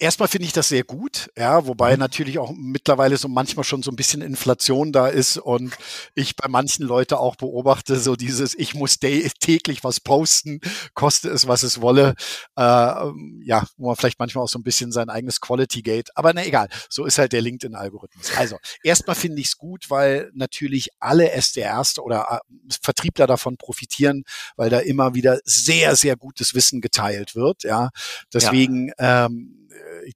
[0.00, 1.98] Erstmal finde ich das sehr gut, ja, wobei mhm.
[1.98, 5.76] natürlich auch mittlerweile so manchmal schon so ein bisschen Inflation da ist und
[6.14, 10.60] ich bei manchen Leuten auch beobachte, so dieses, ich muss täglich was posten,
[10.94, 12.14] koste es, was es wolle,
[12.56, 16.32] äh, ja, wo man vielleicht manchmal auch so ein bisschen sein eigenes Quality Gate, aber
[16.32, 18.30] na egal, so ist halt der LinkedIn-Algorithmus.
[18.36, 24.22] Also, erstmal finde ich es gut, weil natürlich alle SDRs oder äh, Vertriebler davon profitieren,
[24.54, 27.90] weil da immer wieder sehr, sehr gutes Wissen geteilt wird, ja.
[28.32, 29.26] Deswegen, ja.
[29.26, 29.58] Ähm,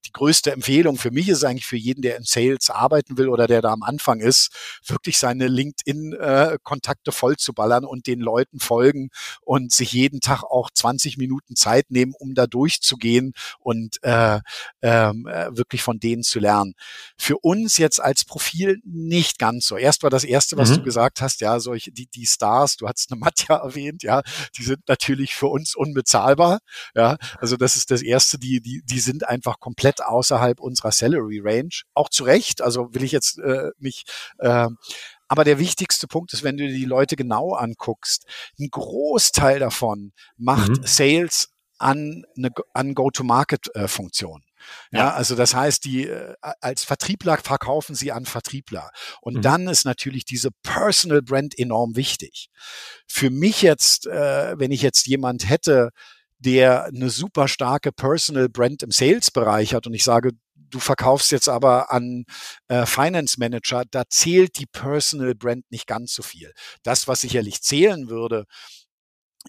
[0.04, 3.46] die größte Empfehlung für mich ist eigentlich für jeden, der in Sales arbeiten will oder
[3.46, 4.50] der da am Anfang ist,
[4.86, 9.10] wirklich seine LinkedIn-Kontakte äh, voll zu ballern und den Leuten folgen
[9.42, 14.40] und sich jeden Tag auch 20 Minuten Zeit nehmen, um da durchzugehen und äh,
[14.80, 16.74] ähm, äh, wirklich von denen zu lernen.
[17.16, 19.76] Für uns jetzt als Profil nicht ganz so.
[19.76, 20.76] Erst war das erste, was mhm.
[20.76, 24.22] du gesagt hast, ja, solche, die, die Stars, du hast eine Matja erwähnt, ja,
[24.56, 26.60] die sind natürlich für uns unbezahlbar.
[26.94, 30.92] Ja, also das ist das erste, die, die, die sind einfach komplett komplett außerhalb unserer
[30.92, 31.74] Salary Range.
[31.94, 34.10] Auch zu Recht, also will ich jetzt äh, nicht.
[34.38, 34.68] Äh,
[35.28, 38.26] aber der wichtigste Punkt ist, wenn du die Leute genau anguckst,
[38.58, 40.86] ein Großteil davon macht mhm.
[40.86, 44.42] Sales an, eine, an Go-to-Market-Funktion.
[44.92, 48.90] Ja, ja, also das heißt, die äh, als Vertriebler verkaufen sie an Vertriebler.
[49.20, 49.42] Und mhm.
[49.42, 52.50] dann ist natürlich diese Personal Brand enorm wichtig.
[53.08, 55.90] Für mich jetzt, äh, wenn ich jetzt jemand hätte,
[56.44, 61.48] der eine super starke Personal Brand im Sales-Bereich hat und ich sage, du verkaufst jetzt
[61.48, 62.24] aber an
[62.68, 66.52] äh, Finance Manager, da zählt die Personal Brand nicht ganz so viel.
[66.82, 68.44] Das, was sicherlich zählen würde,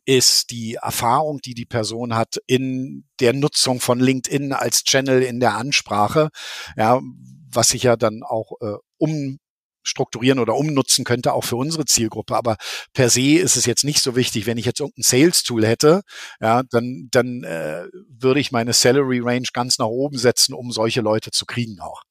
[0.06, 5.40] ist die Erfahrung, die die Person hat in der Nutzung von LinkedIn als Channel in
[5.40, 6.30] der Ansprache,
[6.76, 7.00] ja,
[7.52, 9.40] was sich ja dann auch äh, um
[9.84, 12.36] strukturieren oder umnutzen könnte, auch für unsere Zielgruppe.
[12.36, 12.58] Aber
[12.94, 14.46] per se ist es jetzt nicht so wichtig.
[14.46, 16.02] Wenn ich jetzt irgendein Sales-Tool hätte,
[16.42, 21.02] ja, dann, dann äh, würde ich meine Salary Range ganz nach oben setzen, um solche
[21.02, 22.04] Leute zu kriegen auch.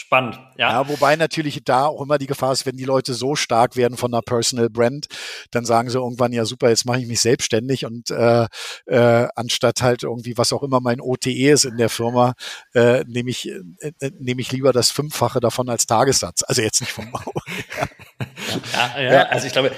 [0.00, 0.70] Spannend, ja.
[0.70, 0.88] ja.
[0.88, 4.14] Wobei natürlich da auch immer die Gefahr ist, wenn die Leute so stark werden von
[4.14, 5.08] einer Personal Brand,
[5.50, 8.46] dann sagen sie irgendwann, ja super, jetzt mache ich mich selbstständig und äh,
[8.86, 12.34] äh, anstatt halt irgendwie, was auch immer mein OTE ist in der Firma,
[12.74, 16.44] äh, nehme ich, äh, äh nehme ich lieber das Fünffache davon als Tagessatz.
[16.46, 17.10] Also jetzt nicht vom
[17.76, 17.88] ja,
[19.00, 19.72] ja, also ich glaube,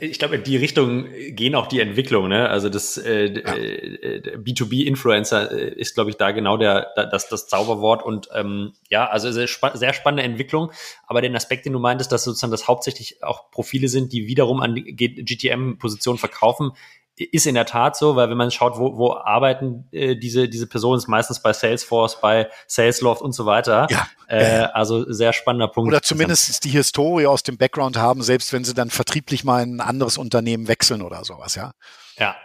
[0.00, 2.30] ich glaube, in die Richtung gehen auch die Entwicklungen.
[2.30, 2.48] Ne?
[2.48, 3.54] Also das äh, ja.
[3.54, 8.04] äh, B2B-Influencer äh, ist, glaube ich, da genau der, das, das Zauberwort.
[8.04, 10.72] Und ähm, ja, also sehr, sehr spannende Entwicklung.
[11.06, 14.60] Aber den Aspekt, den du meintest, dass sozusagen das hauptsächlich auch Profile sind, die wiederum
[14.60, 16.72] an GTM-Positionen verkaufen,
[17.18, 20.66] ist in der Tat so, weil wenn man schaut, wo, wo arbeiten äh, diese, diese
[20.66, 23.86] Personen, ist meistens bei Salesforce, bei Salesloft und so weiter.
[23.90, 24.06] Ja.
[24.28, 25.88] Äh, also sehr spannender Punkt.
[25.88, 29.76] Oder zumindest die Historie aus dem Background haben, selbst wenn sie dann vertrieblich mal in
[29.76, 31.72] ein anderes Unternehmen wechseln oder sowas, ja.
[32.18, 32.36] Ja.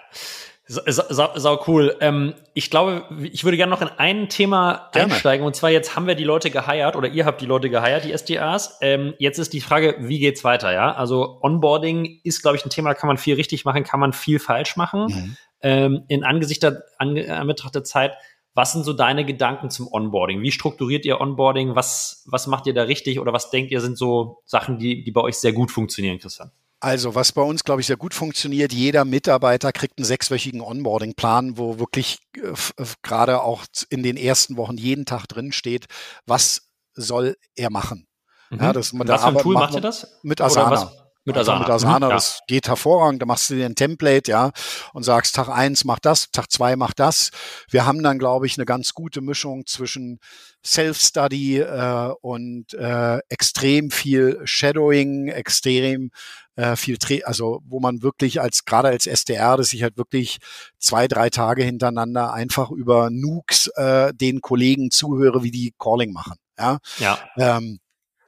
[0.65, 1.97] Sau, sau cool.
[1.99, 5.13] Ähm, ich glaube, ich würde gerne noch in ein Thema gerne.
[5.13, 5.45] einsteigen.
[5.45, 8.17] Und zwar jetzt haben wir die Leute geheiert oder ihr habt die Leute geheiert, die
[8.17, 8.77] SDAs.
[8.81, 10.71] Ähm, jetzt ist die Frage, wie geht's weiter?
[10.71, 12.93] Ja, also Onboarding ist, glaube ich, ein Thema.
[12.93, 15.07] Kann man viel richtig machen, kann man viel falsch machen.
[15.07, 15.37] Mhm.
[15.61, 18.13] Ähm, in Angesicht der Anbetracht der Zeit,
[18.53, 20.41] was sind so deine Gedanken zum Onboarding?
[20.41, 21.75] Wie strukturiert ihr Onboarding?
[21.75, 25.11] Was was macht ihr da richtig oder was denkt ihr sind so Sachen, die die
[25.11, 26.51] bei euch sehr gut funktionieren, Christian?
[26.83, 31.57] Also, was bei uns, glaube ich, sehr gut funktioniert, jeder Mitarbeiter kriegt einen sechswöchigen Onboarding-Plan,
[31.57, 35.85] wo wirklich äh, äh gerade auch in den ersten Wochen jeden Tag drin steht,
[36.25, 38.05] was soll er machen.
[38.49, 38.59] Mhm.
[38.59, 40.19] Ja, das, was für ein Tool macht ihr das?
[40.23, 40.91] Mit Asana.
[41.25, 41.59] Mit Asana.
[41.59, 42.45] Also mit Asana, mhm, das ja.
[42.47, 43.21] geht hervorragend.
[43.21, 44.51] Da machst du dir ein Template, ja,
[44.91, 47.29] und sagst, Tag eins mach das, Tag zwei mach das.
[47.69, 50.19] Wir haben dann, glaube ich, eine ganz gute Mischung zwischen
[50.65, 56.11] Self-Study äh, und äh, extrem viel Shadowing, extrem
[56.55, 60.37] äh, viel, also wo man wirklich als gerade als SDR, dass ich halt wirklich
[60.79, 66.35] zwei, drei Tage hintereinander einfach über Nukes äh, den Kollegen zuhöre, wie die Calling machen.
[66.57, 66.79] Ja.
[66.99, 67.19] ja.
[67.37, 67.79] Ähm,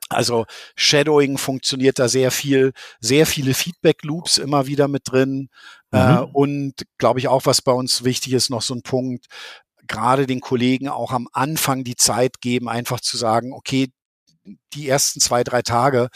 [0.09, 0.45] also
[0.75, 5.49] Shadowing funktioniert da sehr viel, sehr viele Feedback-Loops immer wieder mit drin.
[5.91, 6.17] Äh, mhm.
[6.17, 9.25] Äh, und glaube ich auch, was bei uns wichtig ist, noch so ein Punkt,
[9.87, 13.89] gerade den Kollegen auch am Anfang die Zeit geben, einfach zu sagen, okay,
[14.73, 16.09] die ersten zwei, drei Tage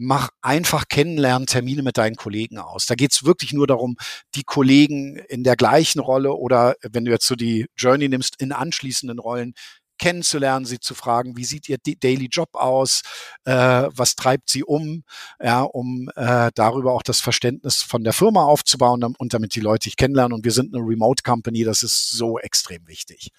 [0.00, 2.86] mach einfach kennenlernen Termine mit deinen Kollegen aus.
[2.86, 3.96] Da geht's wirklich nur darum,
[4.34, 8.52] die Kollegen in der gleichen Rolle oder wenn du jetzt so die Journey nimmst, in
[8.52, 9.52] anschließenden Rollen
[9.98, 13.02] kennenzulernen, sie zu fragen, wie sieht ihr Daily Job aus,
[13.44, 13.52] äh,
[13.94, 15.04] was treibt sie um,
[15.38, 19.84] ja, um äh, darüber auch das Verständnis von der Firma aufzubauen und damit die Leute
[19.84, 20.32] dich kennenlernen.
[20.32, 23.32] Und wir sind eine Remote Company, das ist so extrem wichtig.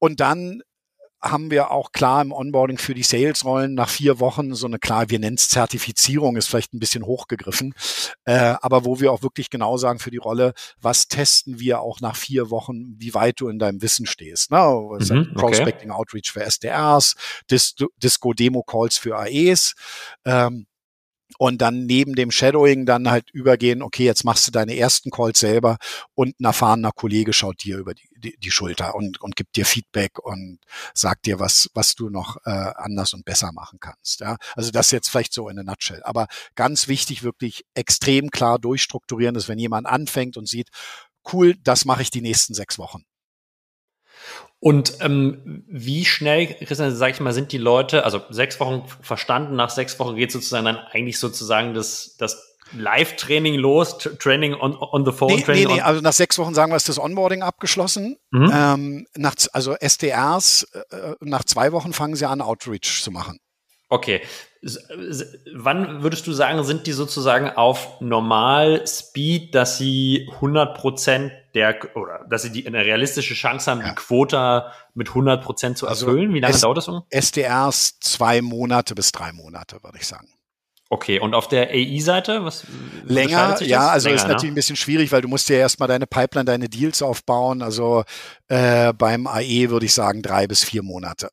[0.00, 0.62] Und dann
[1.30, 5.10] haben wir auch klar im Onboarding für die Sales-Rollen nach vier Wochen so eine klar,
[5.10, 7.74] wir nennen es Zertifizierung, ist vielleicht ein bisschen hochgegriffen,
[8.24, 12.00] äh, aber wo wir auch wirklich genau sagen für die Rolle, was testen wir auch
[12.00, 14.50] nach vier Wochen, wie weit du in deinem Wissen stehst.
[14.50, 14.58] Ne?
[14.58, 15.98] Mhm, Prospecting okay.
[15.98, 17.14] Outreach für SDRs,
[17.50, 19.74] Disco-Demo-Calls für AEs.
[20.24, 20.66] Ähm,
[21.38, 25.40] und dann neben dem Shadowing dann halt übergehen, okay, jetzt machst du deine ersten Calls
[25.40, 25.76] selber
[26.14, 29.66] und ein erfahrener Kollege schaut dir über die, die, die Schulter und, und gibt dir
[29.66, 30.58] Feedback und
[30.94, 34.20] sagt dir, was, was du noch äh, anders und besser machen kannst.
[34.20, 34.36] Ja?
[34.54, 36.02] Also das jetzt vielleicht so in a nutshell.
[36.04, 40.68] Aber ganz wichtig, wirklich extrem klar durchstrukturieren, ist, wenn jemand anfängt und sieht,
[41.32, 43.04] cool, das mache ich die nächsten sechs Wochen.
[44.66, 49.54] Und ähm, wie schnell, Christian, sag ich mal, sind die Leute, also sechs Wochen verstanden,
[49.54, 55.04] nach sechs Wochen geht sozusagen dann eigentlich sozusagen das, das Live-Training los, Training on, on
[55.06, 55.36] the phone?
[55.36, 58.16] Nee, Training nee, nee, also nach sechs Wochen sagen wir, ist das Onboarding abgeschlossen.
[58.32, 58.50] Mhm.
[58.52, 63.38] Ähm, nach, also SDRs, äh, nach zwei Wochen fangen sie an, Outreach zu machen.
[63.88, 64.20] Okay.
[65.54, 71.76] Wann würdest du sagen, sind die sozusagen auf normal Speed, dass sie 100 Prozent der,
[71.94, 73.90] oder dass sie die, eine realistische Chance haben, ja.
[73.90, 76.26] die Quota mit 100 Prozent zu also erfüllen?
[76.26, 77.02] Also Wie lange S dauert das um?
[77.10, 80.28] SDRs zwei Monate bis drei Monate, würde ich sagen.
[80.88, 82.64] Okay, und auf der AI-Seite, was
[83.04, 83.60] länger?
[83.62, 84.48] Ja, also länger, ist natürlich ne?
[84.50, 87.60] ein bisschen schwierig, weil du musst ja erstmal deine Pipeline, deine Deals aufbauen.
[87.60, 88.04] Also
[88.48, 91.30] äh, beim AE würde ich sagen drei bis vier Monate.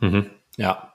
[0.00, 0.30] Mhm.
[0.56, 0.93] Ja,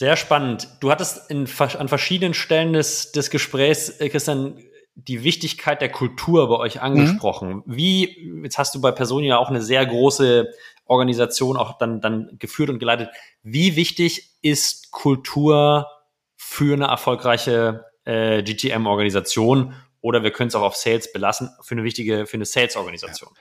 [0.00, 0.66] sehr spannend.
[0.80, 4.58] Du hattest in, an verschiedenen Stellen des, des Gesprächs, äh, Christian,
[4.94, 7.56] die Wichtigkeit der Kultur bei euch angesprochen.
[7.56, 7.62] Mhm.
[7.66, 10.48] Wie, jetzt hast du bei Personia auch eine sehr große
[10.86, 13.10] Organisation auch dann, dann geführt und geleitet.
[13.42, 15.86] Wie wichtig ist Kultur
[16.34, 21.84] für eine erfolgreiche äh, GTM-Organisation oder wir können es auch auf Sales belassen, für eine
[21.84, 23.32] wichtige, für eine Sales-Organisation?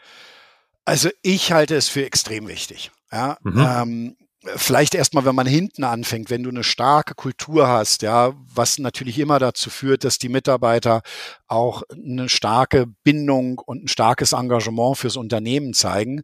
[0.83, 2.91] Also ich halte es für extrem wichtig.
[3.13, 3.65] Ja, mhm.
[3.65, 4.17] ähm,
[4.55, 9.19] vielleicht erstmal, wenn man hinten anfängt, wenn du eine starke Kultur hast, ja, was natürlich
[9.19, 11.01] immer dazu führt, dass die Mitarbeiter
[11.47, 16.23] auch eine starke Bindung und ein starkes Engagement fürs Unternehmen zeigen,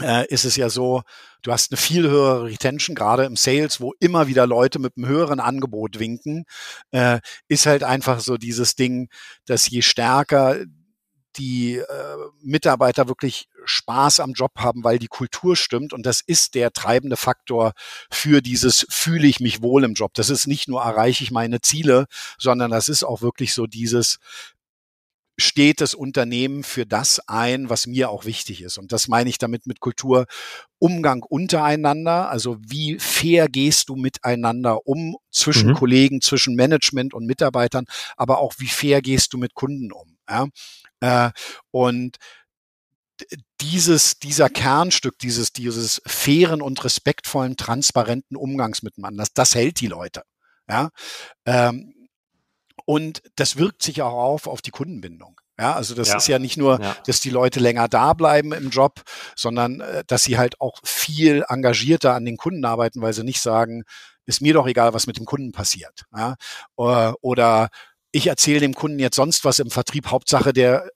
[0.00, 1.02] äh, ist es ja so,
[1.42, 5.06] du hast eine viel höhere Retention, gerade im Sales, wo immer wieder Leute mit einem
[5.06, 6.44] höheren Angebot winken,
[6.90, 9.08] äh, ist halt einfach so dieses Ding,
[9.46, 10.58] dass je stärker
[11.38, 11.84] die äh,
[12.42, 15.92] Mitarbeiter wirklich Spaß am Job haben, weil die Kultur stimmt.
[15.92, 17.72] Und das ist der treibende Faktor
[18.10, 20.14] für dieses fühle ich mich wohl im Job.
[20.14, 22.06] Das ist nicht nur erreiche ich meine Ziele,
[22.38, 24.18] sondern das ist auch wirklich so dieses
[25.38, 28.78] steht das Unternehmen für das ein, was mir auch wichtig ist.
[28.78, 30.26] Und das meine ich damit mit Kultur.
[30.78, 35.74] Umgang untereinander, also wie fair gehst du miteinander um zwischen mhm.
[35.74, 40.15] Kollegen, zwischen Management und Mitarbeitern, aber auch wie fair gehst du mit Kunden um.
[40.28, 40.46] Ja?
[41.00, 41.30] Äh,
[41.70, 42.16] und
[43.60, 49.86] dieses, dieser Kernstück, dieses, dieses fairen und respektvollen, transparenten Umgangs miteinander, das, das hält die
[49.86, 50.22] Leute.
[50.68, 50.90] Ja,
[51.46, 52.08] ähm,
[52.84, 55.40] und das wirkt sich auch auf, auf die Kundenbindung.
[55.58, 56.16] Ja, also das ja.
[56.16, 56.96] ist ja nicht nur, ja.
[57.06, 59.02] dass die Leute länger da bleiben im Job,
[59.34, 63.40] sondern äh, dass sie halt auch viel engagierter an den Kunden arbeiten, weil sie nicht
[63.40, 63.84] sagen,
[64.26, 66.04] ist mir doch egal, was mit dem Kunden passiert.
[66.14, 66.34] Ja?
[66.74, 67.68] Oder
[68.16, 70.88] ich erzähle dem Kunden jetzt sonst was im Vertrieb, Hauptsache der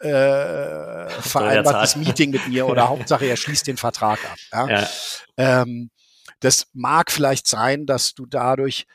[0.00, 4.68] äh, vereinbart das Meeting mit mir oder Hauptsache er schließt den Vertrag ab.
[4.68, 4.80] Ja?
[4.82, 4.88] ja.
[5.62, 5.90] Ähm,
[6.38, 8.86] das mag vielleicht sein, dass du dadurch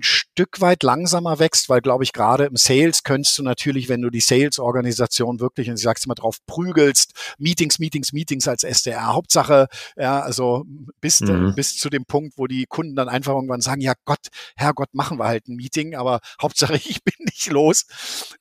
[0.00, 4.02] ein Stück weit langsamer wächst, weil, glaube ich, gerade im Sales könntest du natürlich, wenn
[4.02, 9.12] du die Sales-Organisation wirklich, und ich sag's mal drauf, prügelst, Meetings, Meetings, Meetings als SDR,
[9.12, 10.64] Hauptsache, ja, also
[11.00, 11.54] bis, mhm.
[11.54, 15.18] bis zu dem Punkt, wo die Kunden dann einfach irgendwann sagen, ja Gott, Herrgott, machen
[15.18, 17.84] wir halt ein Meeting, aber Hauptsache ich bin nicht los.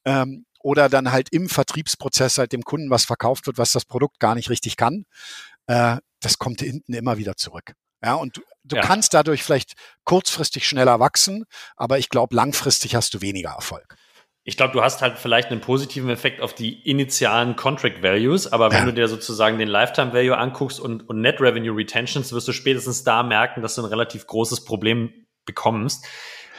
[0.06, 4.20] Ähm, oder dann halt im Vertriebsprozess halt dem Kunden was verkauft wird, was das Produkt
[4.20, 5.06] gar nicht richtig kann.
[5.68, 7.74] Äh, das kommt hinten immer wieder zurück.
[8.04, 8.82] Ja, und du, ja.
[8.82, 9.74] kannst dadurch vielleicht
[10.06, 11.46] kurzfristig schneller wachsen,
[11.76, 13.96] aber ich glaube, langfristig hast du weniger Erfolg.
[14.44, 18.72] Ich glaube, du hast halt vielleicht einen positiven Effekt auf die initialen Contract Values, aber
[18.72, 18.86] wenn ja.
[18.86, 23.04] du dir sozusagen den Lifetime Value anguckst und, und Net Revenue Retentions, wirst du spätestens
[23.04, 26.08] da merken, dass du ein relativ großes Problem bekommst.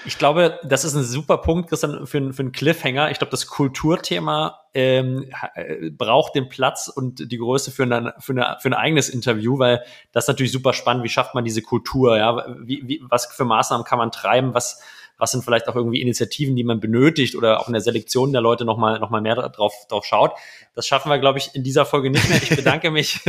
[0.07, 3.11] Ich glaube, das ist ein super Punkt, Christian, für, für einen Cliffhanger.
[3.11, 8.33] Ich glaube, das Kulturthema ähm, äh, braucht den Platz und die Größe für, eine, für,
[8.33, 9.83] eine, für ein eigenes Interview, weil
[10.13, 11.05] das ist natürlich super spannend.
[11.05, 12.17] Wie schafft man diese Kultur?
[12.17, 14.55] Ja, wie, wie, was für Maßnahmen kann man treiben?
[14.55, 14.81] Was
[15.21, 18.41] was sind vielleicht auch irgendwie Initiativen, die man benötigt oder auch in der Selektion der
[18.41, 20.33] Leute nochmal noch mal mehr drauf, drauf schaut.
[20.75, 22.43] Das schaffen wir, glaube ich, in dieser Folge nicht mehr.
[22.43, 23.21] Ich bedanke mich,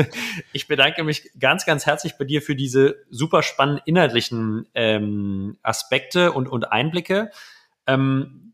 [0.53, 6.31] ich bedanke mich ganz, ganz herzlich bei dir für diese super spannenden inhaltlichen ähm, Aspekte
[6.31, 7.31] und, und Einblicke.
[7.87, 8.53] Ähm,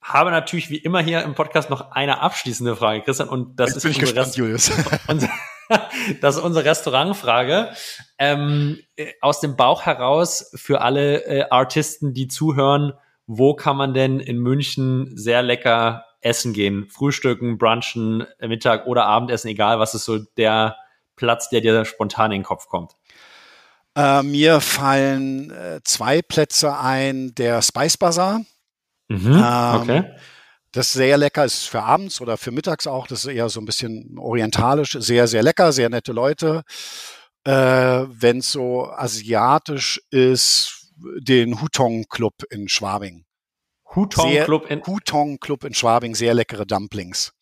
[0.00, 3.76] habe natürlich wie immer hier im Podcast noch eine abschließende Frage, Christian, und das Jetzt
[3.78, 4.70] ist bin ich gespannt, Julius.
[6.20, 7.70] Das ist unsere Restaurantfrage.
[8.18, 8.78] Ähm,
[9.20, 12.92] aus dem Bauch heraus für alle äh, Artisten, die zuhören,
[13.26, 16.88] wo kann man denn in München sehr lecker essen gehen?
[16.88, 20.76] Frühstücken, brunchen, Mittag oder Abendessen, egal, was ist so der
[21.16, 22.92] Platz, der dir spontan in den Kopf kommt?
[23.94, 27.34] Äh, mir fallen äh, zwei Plätze ein.
[27.34, 28.40] Der Spice Bazaar.
[29.08, 30.04] Mhm, ähm, okay.
[30.78, 33.08] Das ist sehr lecker, ist für abends oder für mittags auch.
[33.08, 34.92] Das ist eher so ein bisschen orientalisch.
[34.92, 36.62] Sehr, sehr lecker, sehr nette Leute.
[37.42, 43.24] Äh, Wenn es so asiatisch ist, den Hutong Club in Schwabing.
[43.92, 47.32] Hutong Club in Hutong Club in Schwabing, sehr leckere Dumplings.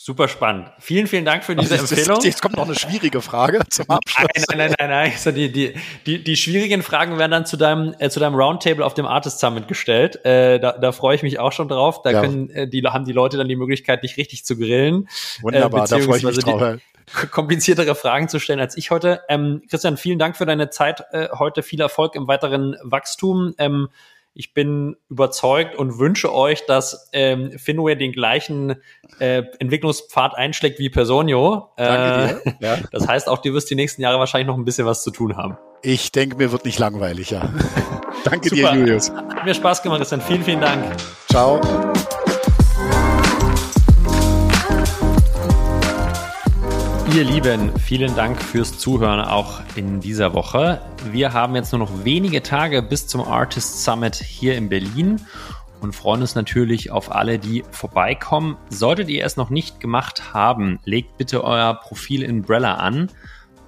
[0.00, 0.70] Super spannend.
[0.78, 2.20] Vielen, vielen Dank für diese also, Empfehlung.
[2.22, 4.28] Jetzt kommt noch eine schwierige Frage zum Abschluss.
[4.48, 5.12] Nein, nein, nein, nein, nein.
[5.12, 5.74] Also die, die,
[6.06, 9.40] die, die schwierigen Fragen werden dann zu deinem, äh, zu deinem Roundtable auf dem Artist
[9.40, 10.24] Summit gestellt.
[10.24, 12.02] Äh, da, da freue ich mich auch schon drauf.
[12.02, 12.20] Da ja.
[12.20, 15.08] können, äh, die, haben die Leute dann die Möglichkeit, dich richtig zu grillen.
[15.40, 16.78] Wunderbar, äh, da freue ich mich drauf.
[17.32, 19.22] kompliziertere Fragen zu stellen als ich heute.
[19.28, 21.64] Ähm, Christian, vielen Dank für deine Zeit äh, heute.
[21.64, 23.52] Viel Erfolg im weiteren Wachstum.
[23.58, 23.88] Ähm,
[24.38, 28.76] ich bin überzeugt und wünsche euch, dass ähm, Finway den gleichen
[29.18, 31.70] äh, Entwicklungspfad einschlägt wie Personio.
[31.76, 32.56] Äh, Danke dir.
[32.60, 32.78] Ja.
[32.92, 35.36] Das heißt, auch du wirst die nächsten Jahre wahrscheinlich noch ein bisschen was zu tun
[35.36, 35.58] haben.
[35.82, 37.52] Ich denke, mir wird nicht langweilig, ja.
[38.24, 38.72] Danke Super.
[38.72, 39.10] dir, Julius.
[39.10, 40.20] Hat mir Spaß gemacht, Christian.
[40.20, 40.84] Vielen, vielen Dank.
[41.28, 41.60] Ciao.
[47.14, 50.82] Ihr Lieben, vielen Dank fürs Zuhören auch in dieser Woche.
[51.10, 55.20] Wir haben jetzt nur noch wenige Tage bis zum Artist Summit hier in Berlin
[55.80, 58.58] und freuen uns natürlich auf alle, die vorbeikommen.
[58.68, 63.10] Solltet ihr es noch nicht gemacht haben, legt bitte euer Profil in Brella an.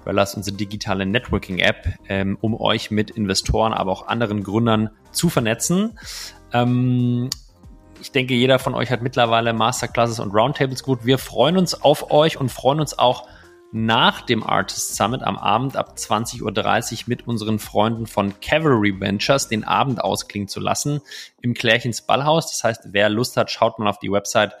[0.03, 5.29] Brella ist unsere digitale Networking-App, ähm, um euch mit Investoren, aber auch anderen Gründern zu
[5.29, 5.97] vernetzen.
[6.53, 7.29] Ähm,
[8.01, 11.05] ich denke, jeder von euch hat mittlerweile Masterclasses und Roundtables gut.
[11.05, 13.27] Wir freuen uns auf euch und freuen uns auch
[13.71, 19.47] nach dem Artist Summit am Abend ab 20.30 Uhr mit unseren Freunden von Cavalry Ventures
[19.47, 20.99] den Abend ausklingen zu lassen
[21.41, 22.51] im Klärchens Ballhaus.
[22.51, 24.53] Das heißt, wer Lust hat, schaut mal auf die Website,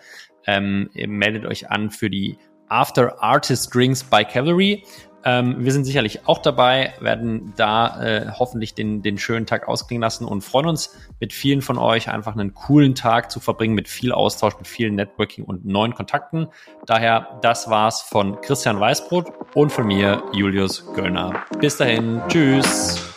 [0.45, 2.37] ähm, meldet euch an für die
[2.69, 4.85] After Artist Drinks by Cavalry.
[5.23, 10.01] Ähm, wir sind sicherlich auch dabei, werden da äh, hoffentlich den, den schönen Tag ausklingen
[10.01, 13.87] lassen und freuen uns mit vielen von euch einfach einen coolen Tag zu verbringen, mit
[13.87, 16.47] viel Austausch, mit viel Networking und neuen Kontakten.
[16.85, 21.43] Daher, das war's von Christian Weißbrot und von mir, Julius Göllner.
[21.59, 23.07] Bis dahin, tschüss.